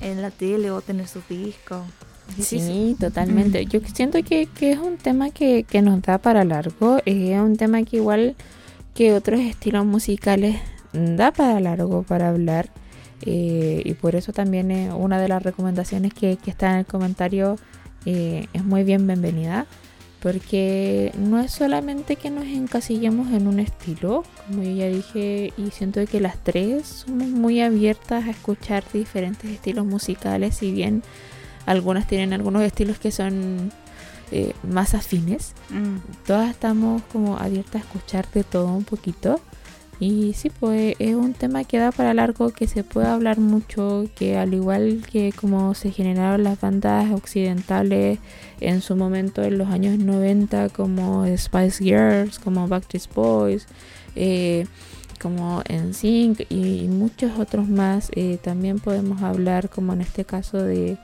[0.00, 1.82] en la tele o tener sus discos.
[2.40, 3.64] Sí, totalmente.
[3.66, 6.98] Yo siento que, es un tema que, nos da para largo.
[7.04, 8.34] Es un tema que igual
[8.94, 10.56] que otros estilos musicales
[10.92, 12.70] da para largo para hablar.
[13.22, 17.56] Eh, y por eso también es una de las recomendaciones que, está en el comentario
[18.04, 19.66] eh, es muy bien bienvenida.
[20.20, 25.70] Porque no es solamente que nos encasillemos en un estilo, como yo ya dije, y
[25.70, 31.02] siento que las tres somos muy abiertas a escuchar diferentes estilos musicales, si bien
[31.66, 33.72] algunas tienen algunos estilos que son
[34.32, 35.54] eh, más afines.
[35.70, 35.98] Mm.
[36.26, 39.40] Todas estamos como abiertas a escuchar de todo un poquito.
[40.00, 44.06] Y sí, pues es un tema que da para largo, que se puede hablar mucho,
[44.16, 48.18] que al igual que como se generaron las bandas occidentales
[48.60, 53.66] en su momento en los años 90, como Spice Girls, como Backstreet Boys,
[54.16, 54.66] eh,
[55.20, 60.98] como NSYNC y muchos otros más, eh, también podemos hablar como en este caso de,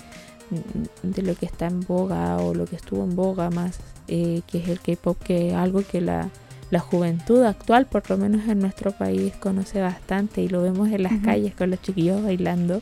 [1.03, 3.79] de lo que está en boga o lo que estuvo en boga más,
[4.09, 6.31] eh, que es el K-Pop, que es algo que la
[6.71, 11.03] la juventud actual, por lo menos en nuestro país, conoce bastante y lo vemos en
[11.03, 12.81] las calles con los chiquillos bailando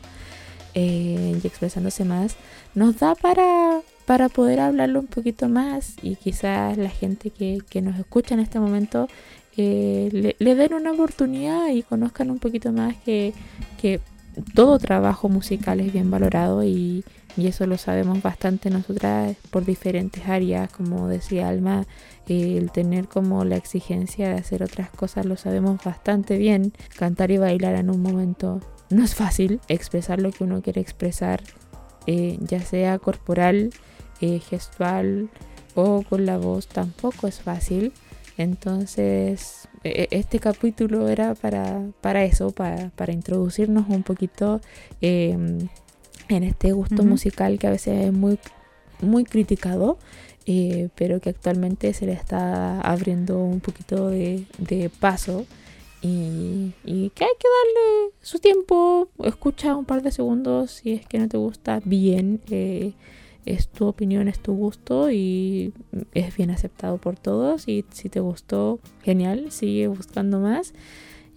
[0.75, 2.37] eh, y expresándose más,
[2.75, 7.81] nos da para, para poder hablarlo un poquito más y quizás la gente que, que
[7.81, 9.09] nos escucha en este momento
[9.57, 13.33] eh, le, den una oportunidad y conozcan un poquito más que,
[13.81, 14.01] que
[14.55, 17.05] todo trabajo musical es bien valorado y,
[17.39, 21.87] y eso lo sabemos bastante nosotras por diferentes áreas, como decía Alma,
[22.27, 26.73] el tener como la exigencia de hacer otras cosas lo sabemos bastante bien.
[26.97, 28.61] Cantar y bailar en un momento
[28.91, 31.41] no es fácil, expresar lo que uno quiere expresar,
[32.09, 33.71] eh, ya sea corporal,
[34.21, 35.29] eh, gestual
[35.77, 37.93] o con la voz, tampoco es fácil.
[38.37, 44.61] Entonces, e, e, este capítulo era para, para eso, para, para introducirnos un poquito
[45.01, 45.69] em,
[46.29, 48.39] en este gusto musical que a veces es muy,
[49.01, 49.99] muy criticado,
[50.47, 54.47] eh, pero que actualmente se le está abriendo un poquito de,
[55.01, 55.47] paso.
[56.01, 61.19] Y, que hay que darle su tiempo, escucha un par de segundos si es que
[61.19, 62.93] no te gusta bien, eh,
[63.47, 65.73] es tu opinión, es tu gusto y
[66.15, 70.73] es bien aceptado por todos y si te gustó, genial, sigue buscando más.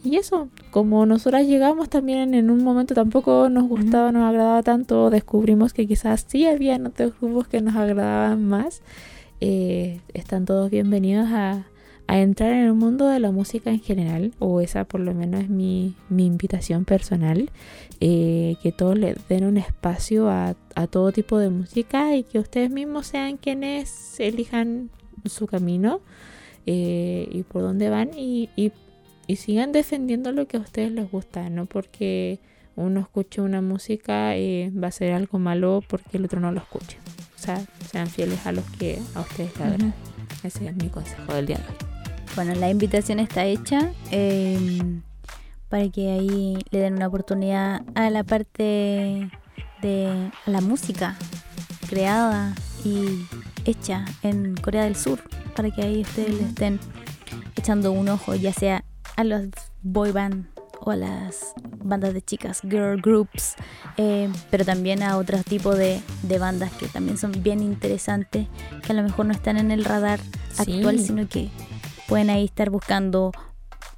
[0.03, 5.11] Y eso, como nosotras llegamos también en un momento tampoco nos gustaba, nos agradaba tanto,
[5.11, 8.81] descubrimos que quizás sí había otros grupos que nos agradaban más.
[9.41, 11.65] Eh, están todos bienvenidos a,
[12.07, 15.49] entrar en el mundo de la música en general, o esa por lo menos es
[15.49, 17.49] mi, invitación personal,
[18.01, 20.55] eh, que todos le den un espacio a,
[20.89, 24.89] todo tipo de música y que ustedes mismos sean quienes elijan
[25.23, 26.01] su camino
[26.65, 28.73] eh, y por dónde van y, y
[29.31, 32.39] y sigan defendiendo lo que a ustedes les gusta, no porque
[32.75, 36.59] uno escuche una música eh, va a ser algo malo porque el otro no lo
[36.59, 36.97] escuche.
[37.37, 39.93] O sea, sean fieles a los que a ustedes les
[40.43, 41.75] Ese es mi consejo del día de hoy.
[42.35, 45.01] Bueno, la invitación está hecha em,
[45.69, 49.29] para que ahí le den una oportunidad a la parte
[49.81, 51.15] de la música
[51.89, 52.53] creada
[52.83, 53.25] y
[53.63, 55.21] hecha en Corea del Sur,
[55.55, 56.81] para que ahí ustedes le estén
[57.55, 58.83] echando un ojo, ya sea
[59.21, 59.47] a los
[59.83, 60.47] boy band
[60.79, 61.53] o a las
[61.83, 63.55] bandas de chicas, girl groups,
[63.97, 66.01] eh, pero también a otros tipos de,
[66.39, 68.47] bandas que también son bien interesantes,
[68.83, 70.19] que a lo mejor no están en el radar
[70.57, 71.49] actual, sino que
[72.07, 73.31] pueden ahí estar buscando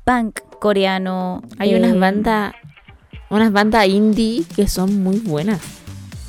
[0.03, 1.41] punk coreano.
[1.57, 2.53] Hay unas eh, bandas,
[3.29, 5.61] unas bandas indie que son muy buenas.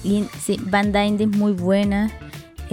[0.03, 2.13] Sí, bandas indie muy buenas.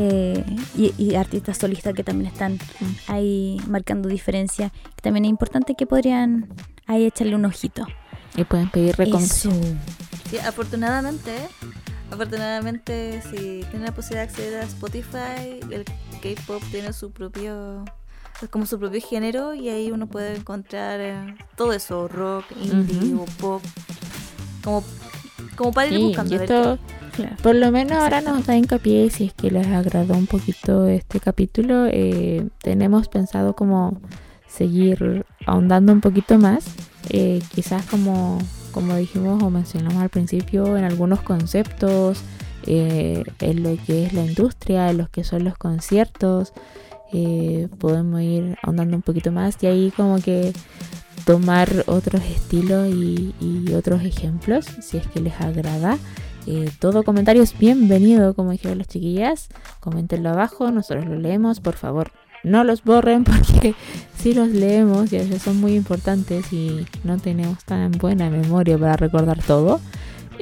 [0.03, 0.43] Eh,
[0.75, 3.11] y, artistas solistas que también están mm.
[3.11, 4.71] ahí marcando diferencia.
[5.01, 6.47] También es importante que podrían
[6.87, 7.85] ahí echarle un ojito.
[8.35, 9.49] Y pueden pedir recompensa.
[10.29, 11.35] Sí, afortunadamente,
[12.09, 15.85] afortunadamente, si tienen la posibilidad de acceder a Spotify, el
[16.21, 17.85] K-pop tiene su propio
[18.49, 23.25] como su propio género y ahí uno puede encontrar eh, todo eso, rock, indie o
[23.39, 23.61] pop,
[24.63, 24.83] como,
[25.55, 26.79] como para ir buscando.
[27.41, 31.19] Por lo menos ahora nos da hincapié si es que les agradó un poquito este
[31.19, 31.87] capítulo.
[31.87, 33.99] Eh, tenemos pensado como
[34.47, 36.65] seguir ahondando un poquito más.
[37.09, 38.37] Eh, quizás como,
[38.71, 42.21] como dijimos o mencionamos al principio, en algunos conceptos,
[42.65, 46.53] eh, en lo que es la industria, en lo que son los conciertos.
[47.79, 50.53] podemos ir ahondando un poquito más y ahí como que
[51.25, 55.97] tomar otros estilos y, y otros ejemplos si es que les agrada.
[56.47, 59.49] Eh, todo comentario es bienvenido, como dijeron las chiquillas.
[59.79, 62.11] Coméntenlo abajo, nosotros lo leemos, por favor.
[62.43, 63.75] No los borren porque
[64.17, 68.77] si los leemos y a veces son muy importantes y no tenemos tan buena memoria
[68.77, 69.79] para recordar todo.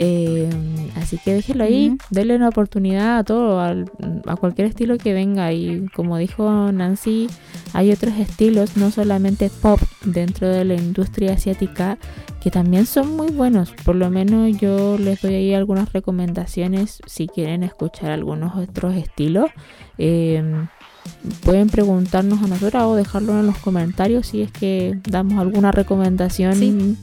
[0.01, 0.49] Eh,
[0.95, 5.51] así que déjenlo ahí, denle una oportunidad a todo, a cualquier estilo que venga.
[5.51, 7.27] Y como dijo Nancy,
[7.73, 11.97] hay otros estilos, no solamente pop, dentro de la industria asiática,
[12.41, 13.73] que también son muy buenos.
[13.83, 19.51] Por lo menos yo les doy ahí algunas recomendaciones si quieren escuchar algunos otros estilos.
[19.97, 20.41] Eh,
[21.43, 26.97] pueden preguntarnos a nosotros o dejarlo en los comentarios si es que damos alguna recomendación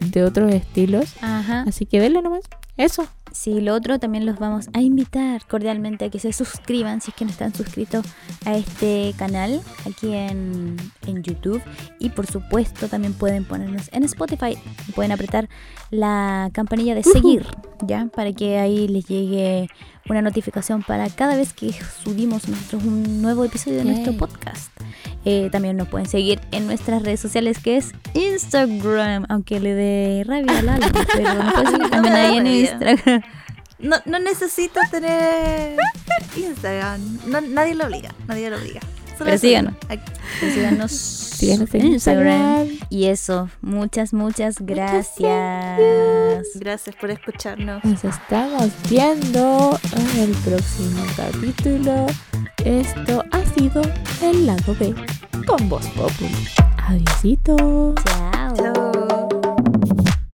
[0.00, 1.14] de otros estilos.
[1.20, 2.44] Así que denle nomás.
[2.76, 3.06] Eso.
[3.32, 7.16] Sí, lo otro también los vamos a invitar cordialmente a que se suscriban si es
[7.16, 8.06] que no están suscritos
[8.46, 11.62] a este canal aquí en, en YouTube.
[11.98, 14.56] Y por supuesto también pueden ponernos en Spotify.
[14.94, 15.50] Pueden apretar
[15.90, 17.46] la campanilla de seguir,
[17.82, 18.06] ¿ya?
[18.14, 19.68] Para que ahí les llegue
[20.08, 24.70] una notificación para cada vez que subimos nosotros un nuevo episodio de nuestro podcast.
[25.24, 30.24] Eh, también nos pueden seguir en nuestras redes sociales que es Instagram, aunque le dé
[30.24, 32.46] rabia a Lalo, pero nos pueden seguir No también da ahí en.
[32.46, 33.22] Instagram.
[33.78, 35.76] No, no necesito tener
[36.36, 37.18] Instagram.
[37.26, 38.14] No, nadie lo obliga.
[38.26, 38.80] Nadie lo obliga.
[39.18, 39.74] Pero síganos.
[39.88, 40.12] Aquí.
[40.40, 40.92] Síganos,
[41.36, 42.66] Síganos en Instagram.
[42.66, 42.88] Instagram.
[42.90, 45.78] Y eso, muchas, muchas gracias.
[46.54, 47.84] Gracias por escucharnos.
[47.84, 52.06] Nos estamos viendo en el próximo capítulo.
[52.64, 53.82] Esto ha sido
[54.22, 54.94] el lado B
[55.46, 56.48] con Voz Populi.
[56.78, 57.94] Adiósito.
[58.04, 59.35] Chao.